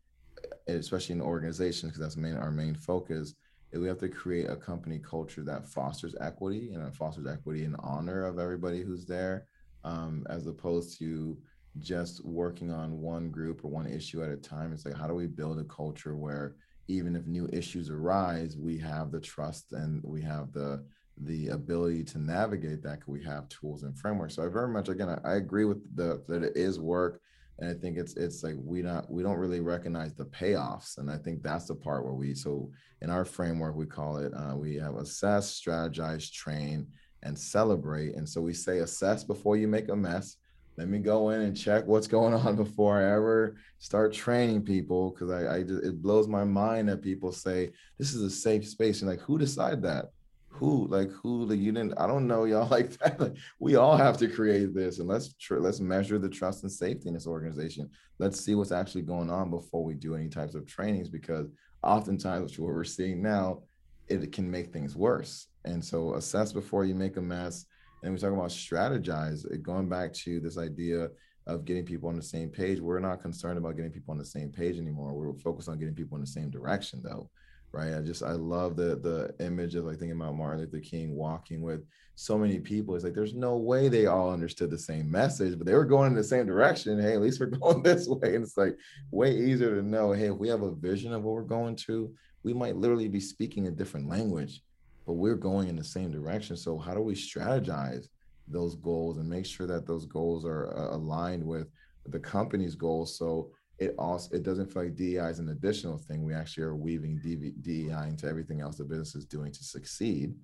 [0.67, 3.35] especially in organizations, because that's main our main focus,
[3.73, 8.25] we have to create a company culture that fosters equity and fosters equity in honor
[8.25, 9.47] of everybody who's there,
[9.85, 11.37] um, as opposed to
[11.79, 14.73] just working on one group or one issue at a time.
[14.73, 16.57] It's like how do we build a culture where
[16.89, 20.83] even if new issues arise, we have the trust and we have the
[21.25, 24.37] the ability to navigate that we have tools and frameworks.
[24.37, 27.21] So I very much again I, I agree with the that it is work
[27.61, 31.11] and i think it's it's like we not we don't really recognize the payoffs and
[31.11, 32.71] i think that's the part where we so
[33.03, 36.87] in our framework we call it uh, we have assess strategize train
[37.23, 38.15] and celebrate.
[38.15, 40.37] And so we say assess before you make a mess.
[40.77, 45.11] Let me go in and check what's going on before I ever start training people
[45.11, 48.67] because I, I just, it blows my mind that people say this is a safe
[48.67, 49.03] space.
[49.03, 50.11] And like who decided that
[50.59, 53.97] who like who the you didn't i don't know y'all like that like, we all
[53.97, 57.27] have to create this and let's tr- let's measure the trust and safety in this
[57.27, 57.91] organization.
[58.19, 61.49] Let's see what's actually going on before we do any types of trainings because
[61.83, 63.63] oftentimes what we're seeing now
[64.09, 65.49] it can make things worse.
[65.65, 67.67] And so assess before you make a mess.
[68.03, 71.09] And we talk about strategize going back to this idea
[71.47, 74.25] of getting people on the same page we're not concerned about getting people on the
[74.25, 75.15] same page anymore.
[75.15, 77.31] We're focused on getting people in the same direction though
[77.73, 77.95] right?
[77.95, 81.63] I just I love the the image of like thinking about Martin Luther King walking
[81.63, 82.95] with so many people.
[82.95, 86.09] It's like there's no way they all understood the same message, but they were going
[86.09, 87.01] in the same direction.
[87.01, 88.35] Hey, at least we're going this way.
[88.35, 88.77] And it's like
[89.13, 92.13] way easier to know, hey, if we have a vision of what we're going to,
[92.43, 94.63] we might literally be speaking a different language,
[95.07, 96.57] but we're going in the same direction.
[96.57, 98.09] So how do we strategize
[98.49, 101.69] those goals and make sure that those goals are uh, aligned with
[102.07, 103.17] the company's goals?
[103.17, 106.25] So it also it doesn't feel like DEI is an additional thing.
[106.25, 107.21] We actually are weaving
[107.63, 110.35] DEI into everything else the business is doing to succeed.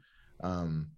[0.42, 0.88] Um,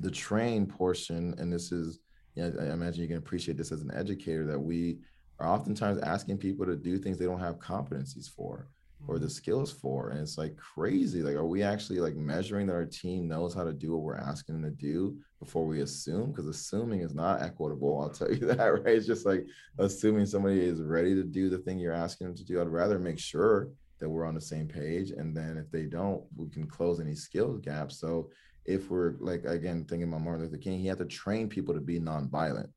[0.00, 2.00] the train portion, and this is,
[2.34, 5.00] you know, I imagine you can appreciate this as an educator that we
[5.38, 8.68] are oftentimes asking people to do things they don't have competencies for
[9.08, 9.32] or the mm-hmm.
[9.32, 13.26] skills for and it's like crazy like are we actually like measuring that our team
[13.26, 16.30] knows how to do what we're asking them to do before we assume?
[16.30, 18.94] Because assuming is not equitable i'll tell you that right?
[18.94, 19.46] It's just like
[19.78, 22.98] assuming somebody is ready to do the thing you're asking them to do i'd rather
[22.98, 26.66] make sure that we're on the same page and then if they don't we can
[26.66, 27.98] close any skills gaps.
[27.98, 28.30] So
[28.64, 31.80] if we're like again thinking about martin luther king he had to train people to
[31.80, 32.68] be nonviolent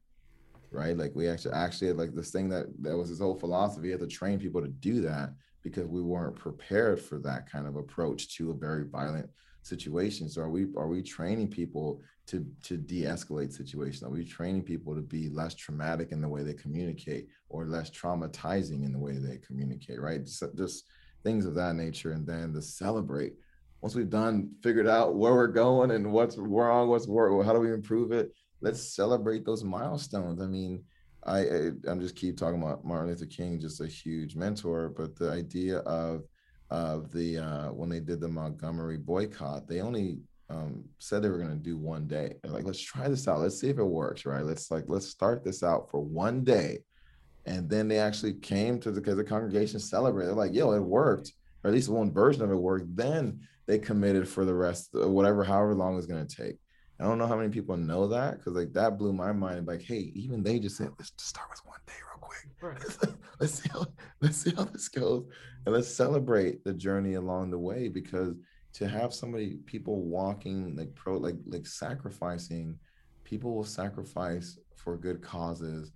[0.71, 0.97] right?
[0.97, 3.91] Like we actually actually had like this thing that that was his whole philosophy he
[3.91, 5.33] had to train people to do that
[5.65, 9.27] because we weren't prepared for that kind of approach to a very violent
[9.63, 10.29] situation.
[10.29, 14.03] So are we are we training people to to de-escalate situations?
[14.03, 17.89] Are we training people to be less traumatic in the way they communicate or less
[17.89, 20.23] traumatizing in the way they communicate, right?
[20.23, 20.85] Just, just
[21.23, 22.11] things of that nature.
[22.11, 23.33] And then to celebrate.
[23.81, 27.59] Once we've done figured out where we're going and what's wrong, what's work, how do
[27.59, 28.31] we improve it?
[28.61, 30.41] Let's celebrate those milestones.
[30.41, 30.83] I mean,
[31.25, 35.15] I, I am just keep talking about Martin Luther King, just a huge mentor, but
[35.15, 36.23] the idea of
[36.71, 40.19] of the uh, when they did the Montgomery boycott, they only
[40.49, 42.35] um, said they were going to do one day.
[42.41, 43.39] They're like, let's try this out.
[43.39, 44.45] Let's see if it works, right?
[44.45, 46.79] Let's like let's start this out for one day,
[47.45, 50.29] and then they actually came to the because the congregation celebrated.
[50.29, 52.95] They're like, yo, it worked, or at least one version of it worked.
[52.95, 56.57] Then they committed for the rest, whatever, however long it's going to take.
[56.99, 59.67] I don't know how many people know that because like that blew my mind.
[59.67, 62.47] Like, hey, even they just said, let's just start with one day real quick.
[62.61, 63.15] Right.
[63.39, 63.85] let's see how
[64.21, 65.25] let's see how this goes,
[65.65, 68.35] and let's celebrate the journey along the way because
[68.75, 72.77] to have somebody people walking like pro like like sacrificing
[73.23, 75.93] people will sacrifice for good causes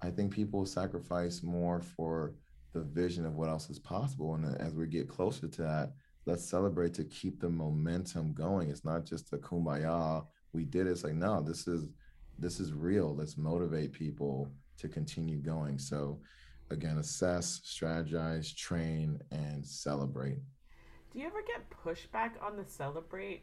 [0.00, 2.34] i think people will sacrifice more for
[2.72, 5.92] the vision of what else is possible and uh, as we get closer to that
[6.24, 10.90] let's celebrate to keep the momentum going it's not just a kumbaya we did it.
[10.90, 11.86] it's like no this is
[12.38, 16.18] this is real let's motivate people to continue going so
[16.70, 20.38] again assess strategize train and celebrate
[21.12, 23.42] do you ever get pushback on the celebrate?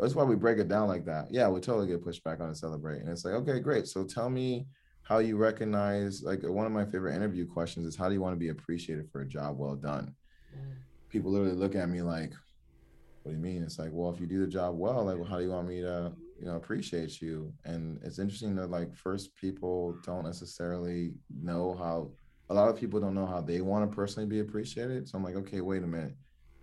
[0.00, 1.26] That's why we break it down like that.
[1.30, 3.00] Yeah, we totally get pushback on the celebrate.
[3.00, 3.86] And it's like, okay, great.
[3.86, 4.66] So tell me
[5.02, 8.34] how you recognize like one of my favorite interview questions is how do you want
[8.34, 10.14] to be appreciated for a job well done?
[10.56, 10.76] Mm.
[11.10, 12.32] People literally look at me like,
[13.22, 13.62] what do you mean?
[13.62, 15.68] It's like, well, if you do the job well, like well, how do you want
[15.68, 17.52] me to, you know, appreciate you?
[17.64, 21.12] And it's interesting that like first people don't necessarily
[21.42, 22.10] know how
[22.50, 25.08] a lot of people don't know how they want to personally be appreciated.
[25.08, 26.14] So I'm like, okay, wait a minute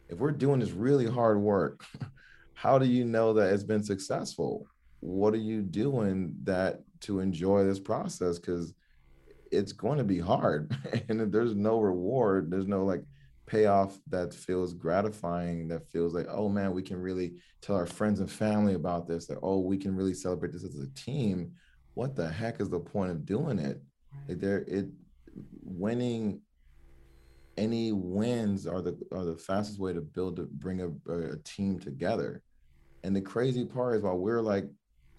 [0.09, 1.85] if we're doing this really hard work,
[2.53, 4.67] how do you know that it's been successful?
[4.99, 8.37] What are you doing that to enjoy this process?
[8.37, 8.73] Because
[9.51, 10.75] it's going to be hard
[11.09, 13.03] and there's no reward, there's no like
[13.49, 18.19] payoff that feels gratifying, that feels like, oh man, we can really tell our friends
[18.19, 21.51] and family about this, that oh, we can really celebrate this as a team.
[21.95, 23.81] What the heck is the point of doing it?
[24.27, 24.87] Like there it
[25.63, 26.41] winning
[27.57, 31.79] any wins are the are the fastest way to build to bring a, a team
[31.79, 32.43] together.
[33.03, 34.65] And the crazy part is while we're like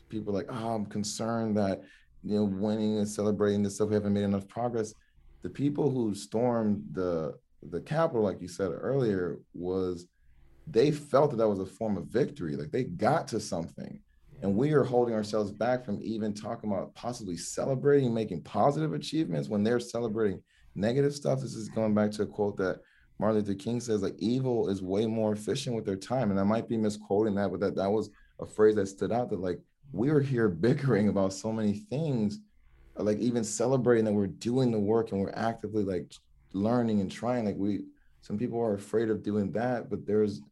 [0.09, 1.83] people like, oh, I'm concerned that
[2.23, 4.95] you know winning and celebrating this stuff, we haven't made enough progress.
[5.43, 10.07] The people who stormed the the Capitol, like you said earlier, was
[10.67, 12.57] they felt that that was a form of victory.
[12.57, 14.01] Like they got to something.
[14.43, 19.49] And we are holding ourselves back from even talking about possibly celebrating, making positive achievements
[19.49, 20.43] when they're celebrating
[20.75, 21.41] negative stuff.
[21.41, 22.81] This is going back to a quote that
[23.19, 26.31] Martin Luther King says, like evil is way more efficient with their time.
[26.31, 28.09] And I might be misquoting that, but that that was
[28.41, 29.61] a phrase that stood out that like
[29.93, 32.39] we are here bickering about so many things,
[32.97, 36.11] like even celebrating that we're doing the work and we're actively like
[36.53, 37.45] learning and trying.
[37.45, 37.81] Like we
[38.21, 40.43] some people are afraid of doing that, but there's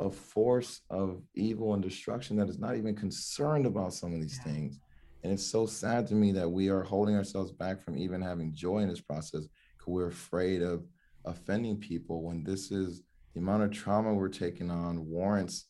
[0.00, 4.38] a force of evil and destruction that is not even concerned about some of these
[4.38, 4.78] things.
[5.22, 8.54] And it's so sad to me that we are holding ourselves back from even having
[8.54, 10.84] joy in this process because we're afraid of
[11.24, 13.02] offending people when this is
[13.34, 15.66] the amount of trauma we're taking on warrants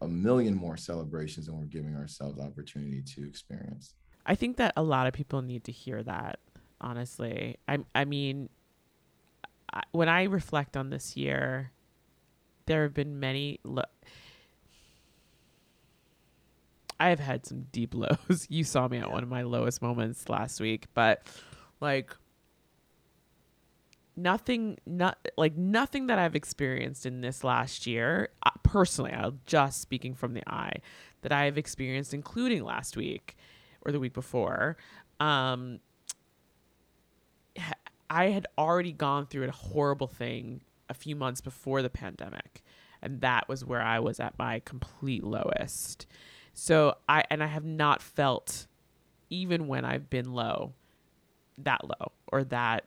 [0.00, 3.94] a million more celebrations than we're giving ourselves opportunity to experience.
[4.26, 6.40] I think that a lot of people need to hear that,
[6.80, 7.56] honestly.
[7.68, 8.48] I, I mean,
[9.92, 11.72] when I reflect on this year,
[12.66, 13.60] there have been many.
[13.64, 13.82] Lo-
[16.98, 18.46] I've had some deep lows.
[18.48, 21.26] You saw me at one of my lowest moments last week, but
[21.80, 22.10] like
[24.16, 29.80] nothing not like nothing that I've experienced in this last year uh, personally, I'll just
[29.80, 30.76] speaking from the eye
[31.22, 33.36] that I have experienced including last week
[33.84, 34.76] or the week before
[35.20, 35.80] um
[38.08, 42.62] I had already gone through a horrible thing a few months before the pandemic
[43.04, 46.06] and that was where I was at my complete lowest.
[46.54, 48.66] So I and I have not felt
[49.28, 50.72] even when I've been low
[51.58, 52.86] that low or that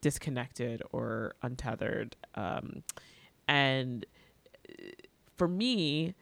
[0.00, 2.82] disconnected or untethered um,
[3.46, 4.04] and
[5.36, 6.14] for me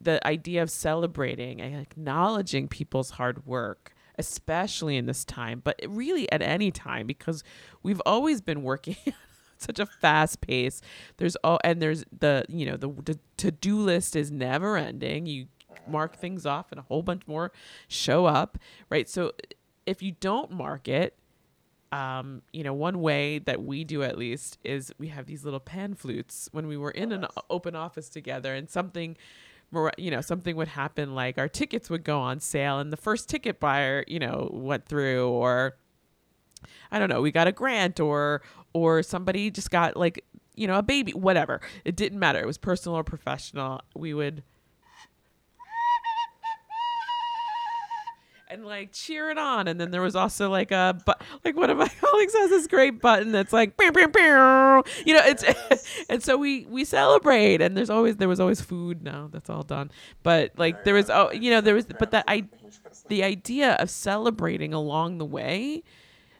[0.00, 6.30] the idea of celebrating and acknowledging people's hard work especially in this time but really
[6.32, 7.42] at any time because
[7.82, 8.96] we've always been working
[9.58, 10.80] such a fast pace.
[11.16, 15.26] There's all and there's the you know the, the to-do list is never ending.
[15.26, 15.46] You
[15.86, 17.52] mark things off and a whole bunch more
[17.88, 18.58] show up,
[18.90, 19.08] right?
[19.08, 19.32] So
[19.86, 21.16] if you don't mark it,
[21.92, 25.60] um, you know, one way that we do at least is we have these little
[25.60, 29.16] pan flutes when we were in an open office together and something
[29.98, 33.28] you know something would happen like our tickets would go on sale and the first
[33.28, 35.76] ticket buyer you know went through or
[36.90, 38.40] i don't know we got a grant or
[38.72, 40.24] or somebody just got like
[40.58, 41.60] you know a baby whatever.
[41.84, 42.40] It didn't matter.
[42.40, 43.80] It was personal or professional.
[43.94, 44.42] We would
[48.48, 49.68] and like cheer it on.
[49.68, 52.66] And then there was also like a but like one of my colleagues has this
[52.66, 55.44] great button that's like bam bam bam, you know it's
[56.08, 59.02] and so we we celebrate and there's always there was always food.
[59.02, 59.90] Now that's all done.
[60.22, 62.44] But like there was oh you know there was but that I
[63.08, 65.82] the idea of celebrating along the way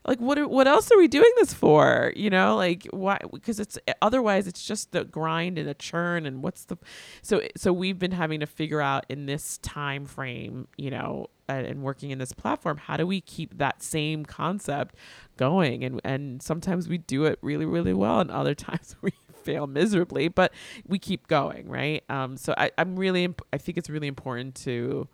[0.09, 2.12] like what what else are we doing this for?
[2.16, 6.42] You know like why because it's otherwise it's just the grind and the churn and
[6.42, 6.76] what's the
[7.22, 11.82] so so we've been having to figure out in this time frame you know and
[11.82, 14.94] working in this platform how do we keep that same concept
[15.36, 15.84] going?
[15.84, 20.28] And and sometimes we do it really really well and other times we fail miserably
[20.28, 20.52] but
[20.86, 22.02] we keep going right?
[22.09, 25.06] Um so i i'm really imp- i think it's really important to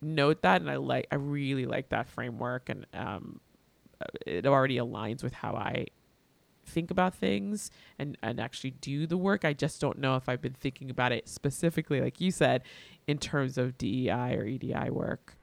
[0.00, 3.40] note that and i like i really like that framework and um
[4.26, 5.86] it already aligns with how I
[6.68, 9.44] think about things and, and actually do the work.
[9.44, 12.62] I just don't know if I've been thinking about it specifically, like you said,
[13.06, 15.36] in terms of DEI or EDI work.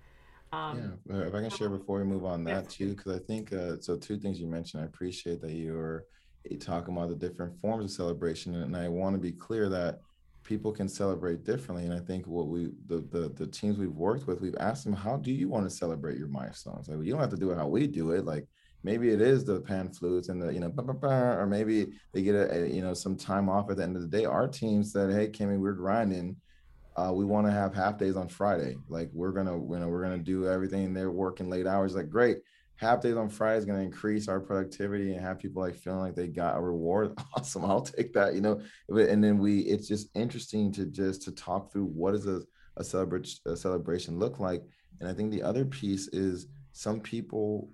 [0.54, 3.52] Um, yeah, if I can share before we move on that too, because I think
[3.52, 3.98] uh, so.
[3.98, 6.06] Two things you mentioned, I appreciate that you're
[6.60, 10.00] talking about the different forms of celebration, and I want to be clear that
[10.46, 11.86] people can celebrate differently.
[11.86, 14.94] And I think what we the, the the teams we've worked with, we've asked them,
[14.94, 16.88] how do you want to celebrate your milestones?
[16.88, 18.24] Like you don't have to do it how we do it.
[18.24, 18.48] Like
[18.84, 22.64] maybe it is the pan flutes and the you know or maybe they get a,
[22.64, 24.26] a, you know some time off at the end of the day.
[24.26, 26.38] Our team said, hey Kemi, we're grinding.
[26.96, 28.78] Uh, we want to have half days on Friday.
[28.88, 30.94] Like we're gonna you know we're gonna do everything.
[30.94, 31.96] They're working late hours.
[31.96, 32.38] Like great
[32.78, 36.00] half days on Friday is going to increase our productivity and have people like feeling
[36.00, 37.18] like they got a reward.
[37.38, 37.66] Awesome.
[37.66, 41.72] I'll take that, you know, and then we, it's just interesting to just to talk
[41.72, 42.42] through what does a,
[42.78, 44.64] a, celebration, a celebration look like.
[45.00, 47.70] And I think the other piece is some people,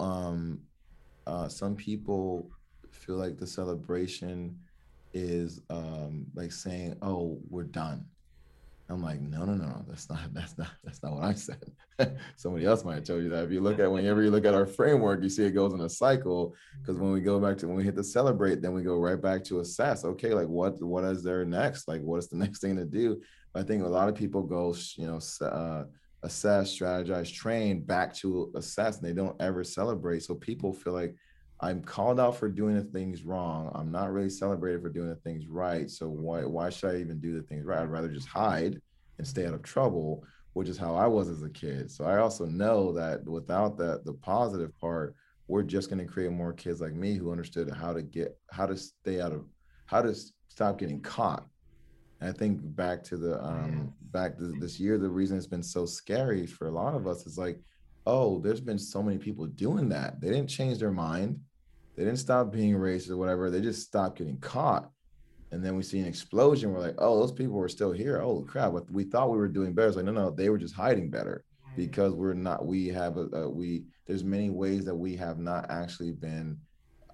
[0.00, 0.60] um,
[1.26, 2.50] uh, some people
[2.90, 4.58] feel like the celebration
[5.14, 8.04] is um, like saying, oh, we're done
[8.88, 11.72] I'm like, no, no, no, that's not, that's not, that's not what I said.
[12.36, 13.44] Somebody else might have told you that.
[13.44, 15.80] If you look at whenever you look at our framework, you see it goes in
[15.80, 16.54] a cycle.
[16.80, 19.20] Because when we go back to when we hit the celebrate, then we go right
[19.20, 20.04] back to assess.
[20.04, 21.88] Okay, like what what is there next?
[21.88, 23.20] Like what is the next thing to do?
[23.54, 25.84] I think a lot of people go, you know, uh,
[26.22, 30.22] assess, strategize, train back to assess, and they don't ever celebrate.
[30.22, 31.16] So people feel like
[31.60, 33.70] I'm called out for doing the things wrong.
[33.74, 35.90] I'm not really celebrated for doing the things right.
[35.90, 37.80] So why why should I even do the things right?
[37.80, 38.80] I'd rather just hide
[39.18, 41.90] and stay out of trouble, which is how I was as a kid.
[41.90, 45.14] So I also know that without that the positive part,
[45.48, 48.66] we're just going to create more kids like me who understood how to get how
[48.66, 49.46] to stay out of
[49.86, 50.14] how to
[50.48, 51.46] stop getting caught.
[52.20, 55.62] And I think back to the um back to this year, the reason it's been
[55.62, 57.60] so scary for a lot of us is like
[58.06, 60.20] oh, there's been so many people doing that.
[60.20, 61.40] They didn't change their mind.
[61.96, 63.50] They didn't stop being racist or whatever.
[63.50, 64.90] They just stopped getting caught.
[65.50, 66.72] And then we see an explosion.
[66.72, 68.20] We're like, oh, those people were still here.
[68.20, 68.72] Oh crap!
[68.90, 69.88] We thought we were doing better.
[69.88, 71.44] It's like, no, no, they were just hiding better
[71.76, 72.66] because we're not.
[72.66, 73.84] We have a, a we.
[74.06, 76.58] There's many ways that we have not actually been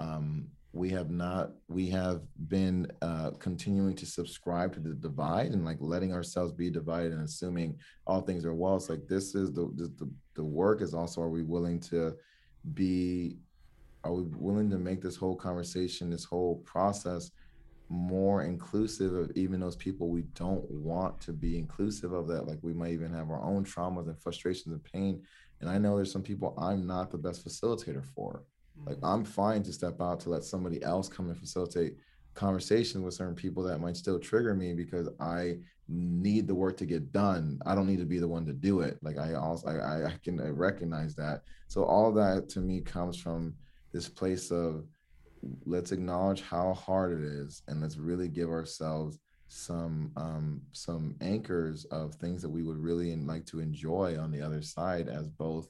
[0.01, 5.65] um, we have not we have been uh, continuing to subscribe to the divide and
[5.65, 8.77] like letting ourselves be divided and assuming all things are well.
[8.77, 12.17] It's like this is the the, the work is also are we willing to
[12.73, 13.37] be
[14.05, 17.31] are we willing to make this whole conversation this whole process
[17.89, 22.59] more inclusive of even those people we don't want to be inclusive of that like
[22.63, 25.23] we might even have our own traumas and frustrations and pain.
[25.61, 28.45] And i know there's some people i'm not the best facilitator for
[28.87, 31.97] like I'm fine to step out to let somebody else come and facilitate
[32.35, 35.59] conversation with certain people that might still trigger me because I
[35.89, 37.59] need the work to get done.
[37.67, 38.99] I don't need to be the one to do it.
[39.03, 41.43] Like I also I, I can I recognize that.
[41.69, 43.55] So all that to me comes from
[43.93, 44.87] this place of
[45.67, 49.19] let's acknowledge how hard it is and let's really give ourselves
[49.49, 54.41] some um some anchors of things that we would really like to enjoy on the
[54.41, 55.69] other side as both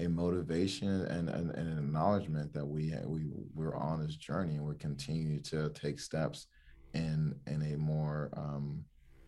[0.00, 4.64] a motivation and, and, and, an acknowledgement that we we we're on this journey and
[4.64, 6.46] we continue to take steps
[6.94, 8.84] in in a more um,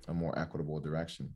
[0.09, 1.33] a more equitable direction.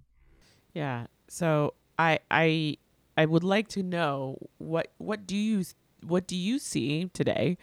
[0.74, 1.06] Yeah.
[1.28, 2.78] So I I
[3.16, 5.64] I would like to know what what do you
[6.02, 7.58] what do you see today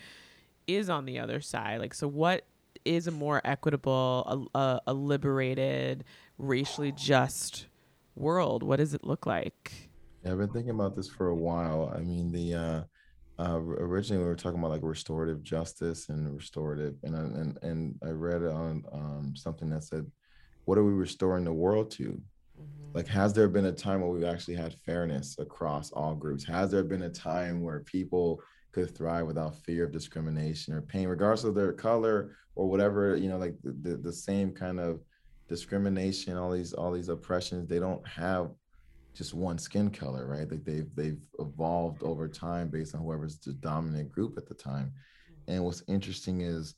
[0.68, 1.80] is on the other side?
[1.80, 2.46] Like so what
[2.86, 6.04] is a more equitable, a, a liberated,
[6.38, 7.68] racially just
[8.16, 8.64] world?
[8.64, 9.90] What does it look like?
[10.24, 11.94] Yeah, I've been thinking about this for a while.
[11.96, 12.82] I mean, the uh,
[13.40, 18.10] uh, originally we were talking about like restorative justice and restorative, and and and I
[18.10, 20.10] read on um, something that said,
[20.66, 22.22] "What are we restoring the world to?"
[22.60, 22.98] Mm-hmm.
[22.98, 26.46] Like, has there been a time where we've actually had fairness across all groups?
[26.46, 28.42] Has there been a time where people
[28.72, 33.18] could thrive without fear of discrimination or pain, regardless of their color or whatever?
[33.18, 35.02] You know, like the, the, the same kind of
[35.50, 37.68] discrimination, all these all these oppressions.
[37.68, 38.52] They don't have
[39.14, 40.50] just one skin color, right?
[40.50, 44.92] Like they've they've evolved over time based on whoever's the dominant group at the time.
[44.92, 45.52] Mm-hmm.
[45.54, 46.76] And what's interesting is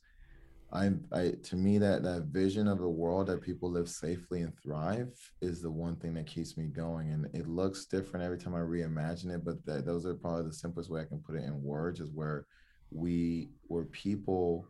[0.72, 4.52] I, I to me that that vision of a world that people live safely and
[4.58, 8.54] thrive is the one thing that keeps me going and it looks different every time
[8.54, 11.44] i reimagine it but that those are probably the simplest way i can put it
[11.44, 12.46] in words is where
[12.90, 14.66] we where people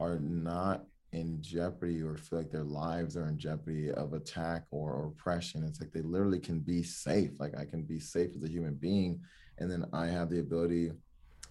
[0.00, 0.84] are not
[1.16, 5.64] in jeopardy or feel like their lives are in jeopardy of attack or, oppression.
[5.64, 7.40] It's like they literally can be safe.
[7.40, 9.20] Like i can be safe as a human being
[9.58, 10.90] and then i have the ability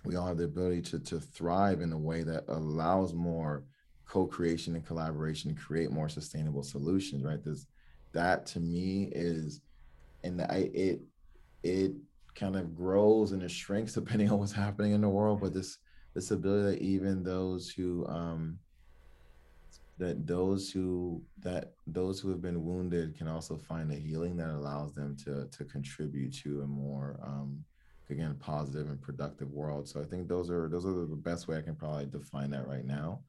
[0.04, 3.64] we all have the ability to to thrive in a way that allows more
[4.08, 7.44] co-creation and collaboration to create more sustainable solutions right?
[7.44, 7.66] This
[8.14, 9.62] that to me is
[10.24, 11.02] and i it
[11.64, 11.92] it
[12.36, 15.78] kind of grows and it shrinks depending on what's happening in the world but this
[16.14, 18.60] this ability that even those who um
[19.98, 24.50] that those who that those who have been wounded can also find a healing that
[24.50, 27.64] allows them to to contribute to a more um
[28.10, 31.58] again positive and productive world so i think those are those are the best way
[31.58, 33.20] i can probably define that right now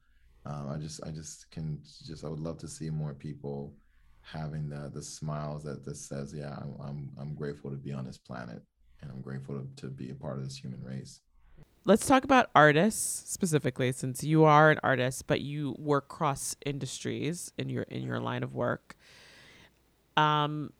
[0.47, 3.73] um, I just I just can just I would love to see more people
[4.21, 8.05] having the the smiles that that says yeah I'm I'm, I'm grateful to be on
[8.05, 8.61] this planet
[9.01, 11.21] and I'm grateful to, to be a part of this human race.
[11.87, 17.53] Let's talk about artists specifically, since you are an artist, but you work cross industries
[17.57, 18.97] in your in your line of work.
[20.17, 20.73] Um,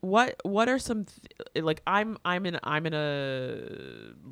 [0.00, 3.60] what what are some th- like I'm I'm in I'm in a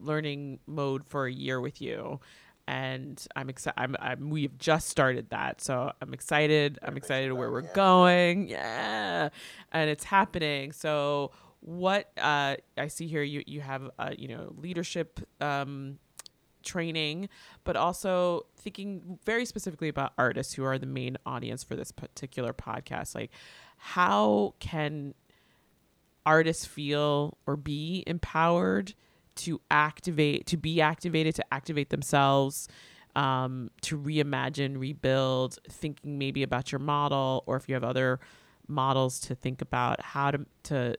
[0.05, 2.19] learning mode for a year with you,
[2.67, 3.79] and I'm excited.
[3.81, 6.81] I'm, I'm, we've just started that, so I'm excited.
[6.83, 8.49] I'm excited where we're going.
[8.49, 9.29] Yeah,
[9.71, 10.73] and it's happening.
[10.73, 15.99] So what uh, I see here, you you have uh, you know leadership um,
[16.63, 17.29] training,
[17.65, 22.53] but also thinking very specifically about artists who are the main audience for this particular
[22.53, 23.15] podcast.
[23.15, 23.31] Like,
[23.77, 25.15] how can
[26.25, 28.95] artists feel or be empowered?
[29.37, 32.69] to activate, to be activated, to activate themselves,
[33.15, 38.19] um, to reimagine, rebuild, thinking maybe about your model, or if you have other
[38.69, 40.97] models to think about how to to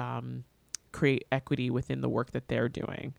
[0.00, 0.44] um,
[0.92, 3.14] create equity within the work that they're doing.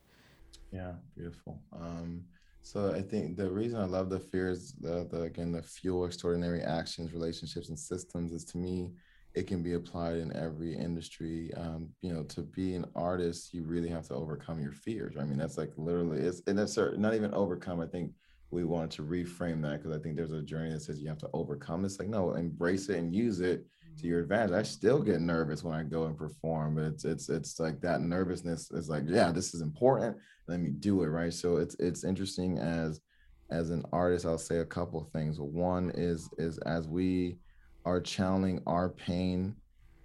[0.72, 1.62] Yeah, beautiful.
[1.74, 2.24] Um,
[2.62, 6.62] so I think the reason I love the fears, the, the again the fuel extraordinary
[6.62, 8.92] actions, relationships, and systems is to me
[9.34, 11.52] it can be applied in every industry.
[11.56, 15.16] Um, you know, to be an artist, you really have to overcome your fears.
[15.18, 17.80] I mean, that's like literally it's and that's not even overcome.
[17.80, 18.12] I think
[18.52, 21.18] we wanted to reframe that because I think there's a journey that says you have
[21.20, 21.86] to overcome.
[21.86, 23.66] It's like no, embrace it and use it
[23.98, 24.56] to your advantage.
[24.56, 28.02] I still get nervous when I go and perform, but it's it's it's like that
[28.02, 30.18] nervousness is like, yeah, this is important.
[30.48, 31.34] Let me do it, right?
[31.34, 33.02] So it's it's interesting as
[33.52, 35.40] as an artist, I'll say a couple things.
[35.40, 37.38] One is is as we
[37.86, 39.56] are channeling our pain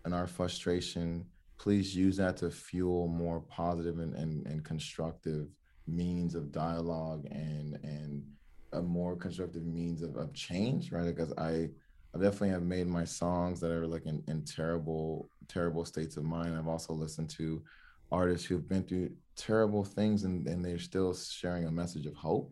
[0.04, 1.24] and our frustration,
[1.58, 5.48] please use that to fuel more positive and, and, and constructive
[5.86, 8.24] means of dialogue and and
[8.72, 11.06] a more constructive means of, of change, right?
[11.06, 11.68] Because I
[12.16, 16.24] I definitely have made my songs that are like in, in terrible, terrible states of
[16.24, 16.56] mind.
[16.56, 17.62] I've also listened to
[18.10, 22.50] artists who've been through terrible things and, and they're still sharing a message of hope.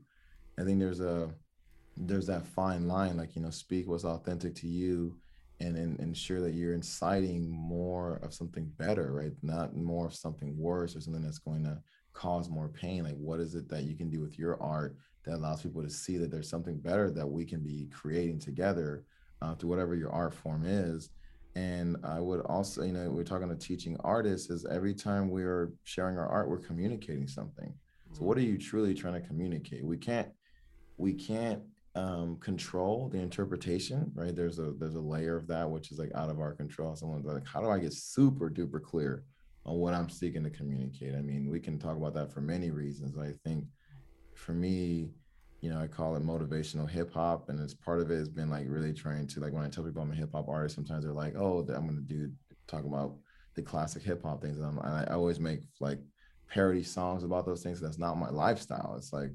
[0.58, 1.30] I think there's a
[1.96, 5.16] there's that fine line, like, you know, speak what's authentic to you
[5.60, 9.32] and, and ensure that you're inciting more of something better, right?
[9.42, 11.78] Not more of something worse or something that's going to
[12.12, 13.04] cause more pain.
[13.04, 15.88] Like, what is it that you can do with your art that allows people to
[15.88, 19.04] see that there's something better that we can be creating together
[19.42, 21.10] uh, through whatever your art form is?
[21.56, 25.72] And I would also, you know, we're talking to teaching artists is every time we're
[25.84, 27.72] sharing our art, we're communicating something.
[28.12, 29.84] So what are you truly trying to communicate?
[29.84, 30.28] We can't,
[30.98, 31.62] we can't
[31.94, 34.34] um, control the interpretation, right?
[34.34, 36.94] There's a there's a layer of that which is like out of our control.
[36.96, 39.24] Someone's like, how do I get super duper clear
[39.64, 41.14] on what I'm seeking to communicate?
[41.14, 43.16] I mean, we can talk about that for many reasons.
[43.16, 43.64] I think
[44.34, 45.10] for me,
[45.64, 48.50] you know, I call it motivational hip hop, and as part of it has been
[48.50, 51.04] like really trying to like when I tell people I'm a hip hop artist, sometimes
[51.04, 52.30] they're like, oh, I'm gonna do
[52.66, 53.14] talk about
[53.54, 56.00] the classic hip hop things, and, I always make like
[56.50, 57.80] parody songs about those things.
[57.80, 58.94] That's not my lifestyle.
[58.98, 59.30] It's like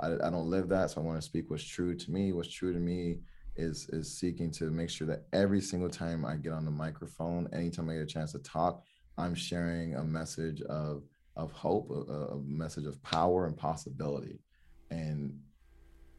[0.00, 2.32] I, I don't live that, so I want to speak what's true to me.
[2.32, 3.18] What's true to me
[3.56, 7.46] is is seeking to make sure that every single time I get on the microphone,
[7.52, 8.82] anytime I get a chance to talk,
[9.18, 11.02] I'm sharing a message of
[11.36, 14.40] of hope, a, a message of power and possibility.
[14.90, 15.38] And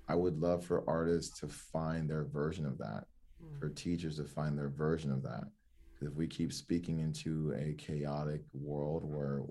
[0.07, 3.05] I would love for artists to find their version of that,
[3.43, 3.59] mm.
[3.59, 5.45] for teachers to find their version of that.
[5.93, 9.41] Because if we keep speaking into a chaotic world where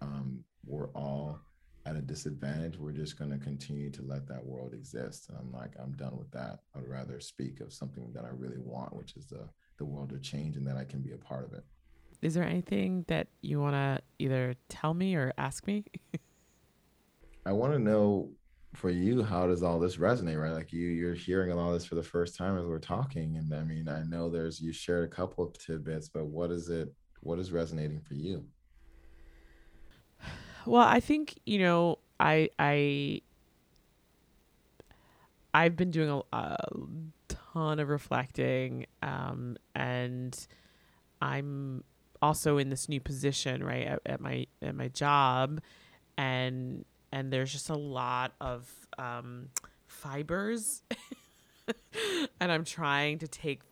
[0.00, 1.40] um, we're all
[1.86, 5.28] at a disadvantage, we're just going to continue to let that world exist.
[5.28, 6.58] And I'm like, I'm done with that.
[6.76, 9.48] I'd rather speak of something that I really want, which is the
[9.78, 11.64] the world to change and that I can be a part of it.
[12.20, 15.84] Is there anything that you want to either tell me or ask me?
[17.46, 18.30] I want to know
[18.78, 20.52] for you, how does all this resonate, right?
[20.52, 23.36] Like you, you're hearing all this for the first time as we're talking.
[23.36, 26.68] And I mean, I know there's, you shared a couple of tidbits, but what is
[26.68, 28.44] it, what is resonating for you?
[30.64, 33.22] Well, I think, you know, I, I,
[35.52, 36.56] I've been doing a, a
[37.28, 40.46] ton of reflecting, um, and
[41.20, 41.82] I'm
[42.22, 45.60] also in this new position, right, at, at my at my job,
[46.16, 49.48] and and there's just a lot of um,
[49.86, 50.82] fibers,
[52.40, 53.62] and I'm trying to take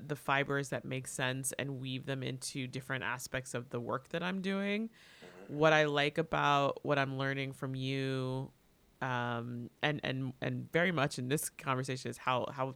[0.00, 4.22] the fibers that make sense and weave them into different aspects of the work that
[4.22, 4.90] I'm doing.
[5.48, 8.50] What I like about what I'm learning from you,
[9.00, 12.74] um, and and and very much in this conversation is how how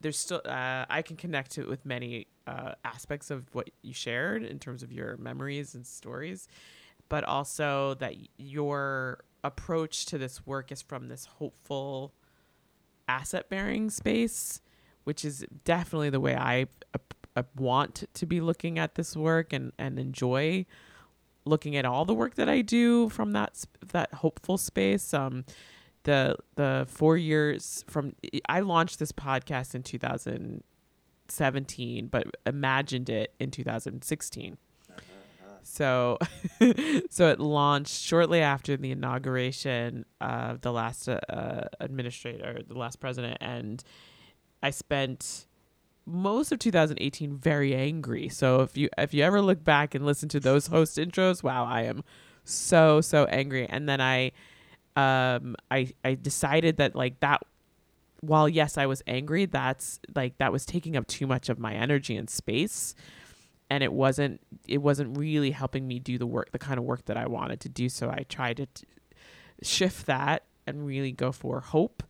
[0.00, 4.44] there's still uh, I can connect to with many uh, aspects of what you shared
[4.44, 6.48] in terms of your memories and stories,
[7.08, 12.12] but also that your approach to this work is from this hopeful
[13.08, 14.60] asset bearing space,
[15.04, 16.66] which is definitely the way I
[17.56, 20.64] want to be looking at this work and, and enjoy
[21.44, 25.14] looking at all the work that I do from that that hopeful space.
[25.14, 25.44] Um,
[26.02, 28.14] the the four years from
[28.48, 34.58] I launched this podcast in 2017, but imagined it in 2016.
[35.66, 36.18] So,
[37.10, 43.38] so it launched shortly after the inauguration of the last uh, administrator, the last president,
[43.40, 43.82] and
[44.62, 45.46] I spent
[46.06, 48.28] most of 2018 very angry.
[48.28, 51.64] So if you if you ever look back and listen to those host intros, wow,
[51.64, 52.04] I am
[52.44, 53.66] so so angry.
[53.68, 54.30] And then I
[54.94, 57.42] um I I decided that like that
[58.20, 61.74] while yes, I was angry, that's like that was taking up too much of my
[61.74, 62.94] energy and space
[63.70, 67.04] and it wasn't it wasn't really helping me do the work the kind of work
[67.06, 67.88] that I wanted to do.
[67.88, 68.86] So I tried to t-
[69.62, 72.02] shift that and really go for hope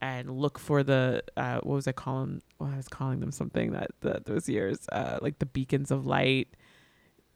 [0.00, 3.72] and look for the uh, what was I calling well, I was calling them something
[3.72, 6.48] that the, those years uh, like the beacons of light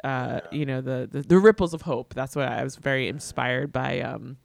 [0.05, 2.15] uh, you know the, the, the ripples of hope.
[2.15, 4.37] That's what I was very inspired by um,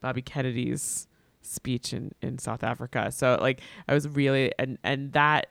[0.00, 1.06] Bobby Kennedy's
[1.40, 3.10] speech in in South Africa.
[3.10, 5.48] So like I was really and and that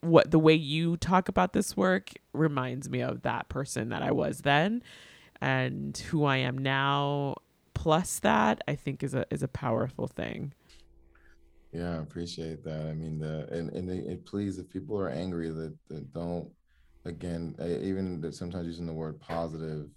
[0.00, 4.12] what the way you talk about this work reminds me of that person that I
[4.12, 4.82] was then
[5.40, 7.36] and who I am now
[7.74, 10.52] plus that I think is a is a powerful thing.
[11.72, 12.86] Yeah, I appreciate that.
[12.86, 16.50] I mean, the and and please, if people are angry, that, that don't
[17.04, 19.88] again, even that sometimes using the word positive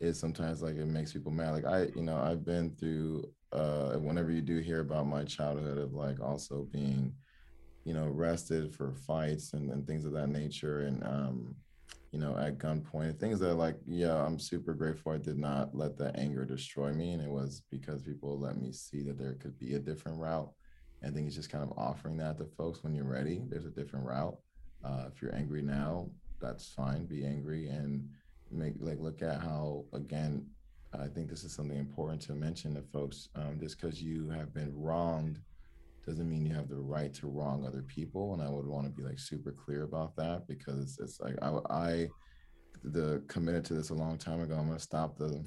[0.00, 1.52] is sometimes like it makes people mad.
[1.52, 3.28] Like I, you know, I've been through.
[3.52, 7.12] uh Whenever you do hear about my childhood of like also being
[7.84, 11.54] you know, arrested for fights and, and things of that nature and, um,
[12.12, 15.96] you know, at gunpoint, things that like, yeah, I'm super grateful I did not let
[15.98, 17.12] that anger destroy me.
[17.12, 20.50] And it was because people let me see that there could be a different route.
[21.04, 23.42] I think it's just kind of offering that to folks when you're ready.
[23.48, 24.36] There's a different route.
[24.84, 27.06] Uh, if you're angry now, that's fine.
[27.06, 28.08] Be angry and
[28.50, 30.46] make like look at how again.
[30.92, 33.28] I think this is something important to mention to folks.
[33.36, 35.38] Um, just because you have been wronged
[36.10, 38.90] doesn't mean you have the right to wrong other people and i would want to
[38.90, 42.08] be like super clear about that because it's like i, I
[42.82, 45.44] the committed to this a long time ago i'm going to stop the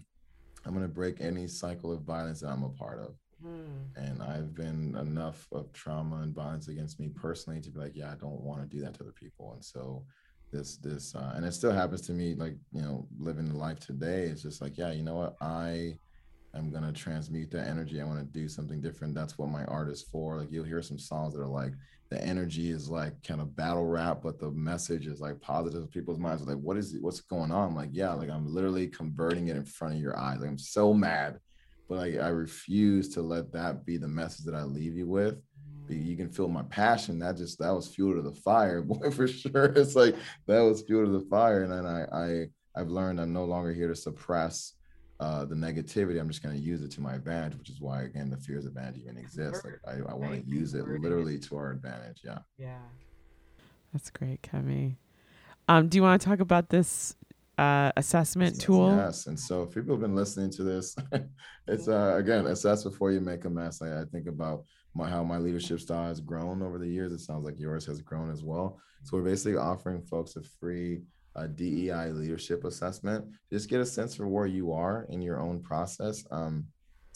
[0.66, 3.16] i'm going to break any cycle of violence that i'm a part of.
[3.42, 3.82] Hmm.
[3.98, 8.14] and i've been enough of trauma and violence against me personally to be like yeah
[8.14, 9.52] i don't want to do that to other people.
[9.54, 10.06] And so
[10.54, 13.80] this this uh, and it still happens to me like you know living the life
[13.80, 15.36] today it's just like yeah you know what?
[15.42, 15.98] I
[16.56, 18.00] I'm gonna transmute that energy.
[18.00, 19.16] I want to do something different.
[19.16, 20.38] That's what my art is for.
[20.38, 21.74] Like you'll hear some songs that are like
[22.10, 25.90] the energy is like kind of battle rap, but the message is like positive.
[25.90, 26.96] People's minds like, what is?
[27.02, 27.70] What's going on?
[27.70, 30.40] I'm like, yeah, like I'm literally converting it in front of your eyes.
[30.40, 31.40] Like I'm so mad,
[31.90, 35.42] but like I refuse to let that be the message that I leave you with.
[35.90, 37.20] You can feel my passion.
[37.20, 39.66] That just that was fuel to the fire, boy, for sure.
[39.76, 40.16] It's like
[40.46, 41.64] that was fuel to the fire.
[41.64, 42.46] And then I I
[42.80, 44.74] I've learned I'm no longer here to suppress
[45.20, 48.04] uh, the negativity, I'm just going to use it to my advantage, which is why,
[48.04, 49.64] again, the fears advantage even exists.
[49.64, 52.22] Like I, I want to use it literally to our advantage.
[52.24, 52.40] Yeah.
[52.58, 52.80] Yeah.
[53.94, 54.98] That's great, Kemi.
[55.68, 57.16] Um, do you want to talk about this
[57.58, 58.96] uh, assessment yes, tool?
[58.96, 59.28] Yes.
[59.28, 60.96] And so, if people have been listening to this,
[61.68, 63.82] it's uh, again assess before you make a mess.
[63.82, 64.66] I, I think about
[64.96, 67.12] my, how my leadership style has grown over the years.
[67.12, 68.80] It sounds like yours has grown as well.
[69.04, 71.02] So we're basically offering folks a free
[71.36, 73.26] a DEI leadership assessment.
[73.52, 76.24] Just get a sense for where you are in your own process.
[76.32, 76.68] Um,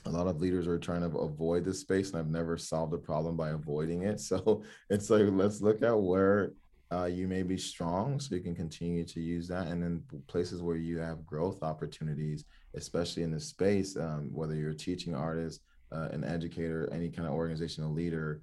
[0.06, 2.98] a lot of leaders are trying to avoid this space, and I've never solved a
[2.98, 4.20] problem by avoiding it.
[4.28, 6.52] So it's like let's look at where
[6.92, 9.68] uh, you may be strong, so you can continue to use that.
[9.68, 12.46] And then places where you have growth opportunities,
[12.76, 15.62] especially in this space, um, whether you're a teaching artist,
[15.92, 18.42] uh, an educator, any kind of organizational leader,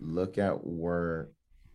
[0.00, 1.28] look at where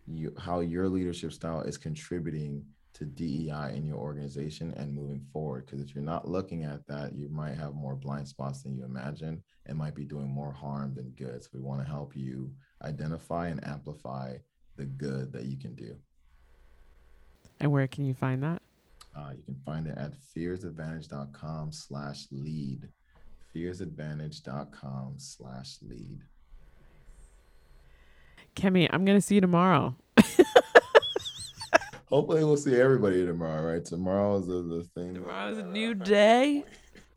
[0.06, 2.64] you how your leadership style is contributing
[2.94, 5.66] to DEI in your organization and moving forward.
[5.66, 8.84] Because if you're not looking at that, you might have more blind spots than you
[8.84, 11.42] imagine and might be doing more harm than good.
[11.42, 12.52] So we want to help you
[12.82, 14.36] identify and amplify
[14.76, 15.96] the good that you can do.
[17.60, 18.62] And where can you find that?
[19.16, 22.88] Uh, you can find it at fearsadvantage.com slash lead.
[23.54, 26.20] Fearsadvantage.com slash lead.
[28.56, 29.94] Kemi, I'm going to see you tomorrow.
[32.10, 33.84] Hopefully, we'll see everybody tomorrow, right?
[33.84, 35.14] Tomorrow is the, the thing.
[35.14, 36.64] Tomorrow's a new day.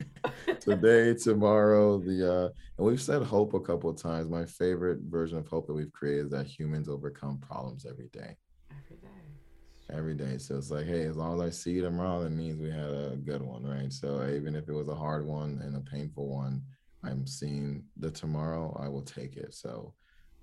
[0.60, 2.48] Today, tomorrow, the uh,
[2.78, 4.28] and we've said hope a couple of times.
[4.28, 8.36] My favorite version of hope that we've created is that humans overcome problems every day.
[8.70, 9.90] Every day.
[9.90, 10.38] Every day.
[10.38, 12.90] So it's like, hey, as long as I see you tomorrow, that means we had
[12.90, 13.92] a good one, right?
[13.92, 16.62] So even if it was a hard one and a painful one,
[17.04, 19.54] I'm seeing the tomorrow, I will take it.
[19.54, 19.94] So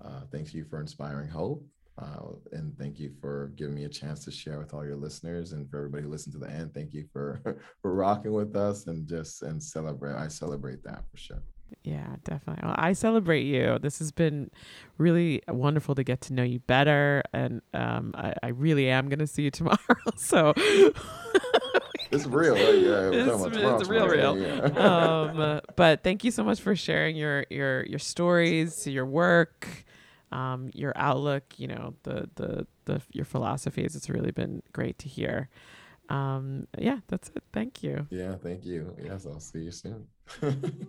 [0.04, 1.64] uh, thank you for inspiring hope.
[1.98, 5.52] Uh, and thank you for giving me a chance to share with all your listeners
[5.52, 6.72] and for everybody who listened to the end.
[6.72, 7.40] Thank you for
[7.82, 10.14] for rocking with us and just and celebrate.
[10.14, 11.42] I celebrate that for sure.
[11.84, 12.62] Yeah, definitely.
[12.66, 13.78] Well, I celebrate you.
[13.80, 14.50] This has been
[14.98, 19.18] really wonderful to get to know you better, and um, I, I really am going
[19.18, 19.78] to see you tomorrow.
[20.16, 20.52] So
[22.12, 22.54] it's real.
[22.54, 22.78] Right?
[22.78, 24.38] Yeah, it's, it's real, real.
[24.38, 24.60] Yeah.
[24.76, 29.84] um, but thank you so much for sharing your your your stories, your work
[30.32, 33.94] um, your outlook, you know, the, the, the, your philosophies.
[33.94, 35.48] It's really been great to hear.
[36.08, 37.42] Um, yeah, that's it.
[37.52, 38.06] Thank you.
[38.10, 38.94] Yeah, thank you.
[39.02, 40.06] Yes, I'll see you soon.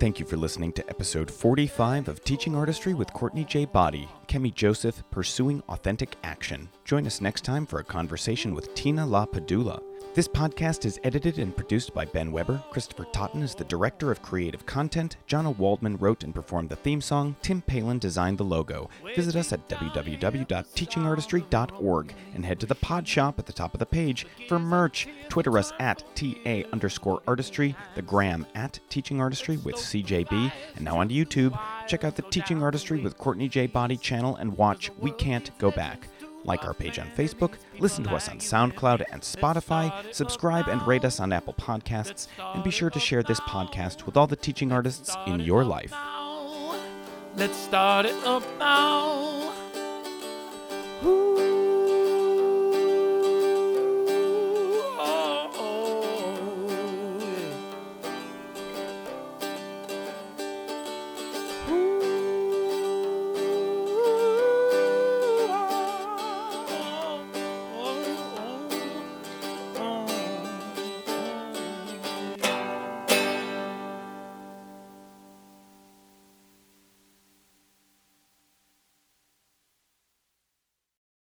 [0.00, 3.64] Thank you for listening to episode 45 of Teaching Artistry with Courtney J.
[3.64, 6.68] Boddie, Kemi Joseph, Pursuing Authentic Action.
[6.84, 9.80] Join us next time for a conversation with Tina La Padula.
[10.14, 12.62] This podcast is edited and produced by Ben Weber.
[12.70, 15.16] Christopher Totten is the director of creative content.
[15.26, 17.34] Jonna Waldman wrote and performed the theme song.
[17.42, 18.88] Tim Palin designed the logo.
[19.16, 23.86] Visit us at www.teachingartistry.org and head to the pod shop at the top of the
[23.86, 25.08] page for merch.
[25.28, 30.98] Twitter us at TA underscore artistry, the gram at teaching artistry with CJB, and now
[30.98, 31.58] on YouTube.
[31.88, 33.66] Check out the Teaching Artistry with Courtney J.
[33.66, 36.06] Boddie channel and watch We Can't Go Back
[36.44, 41.04] like our page on Facebook, listen to us on SoundCloud and Spotify, subscribe and rate
[41.04, 44.72] us on Apple Podcasts, and be sure to share this podcast with all the teaching
[44.72, 45.94] artists in your life.
[47.36, 49.52] Let's start it up now.
[51.04, 51.63] Ooh.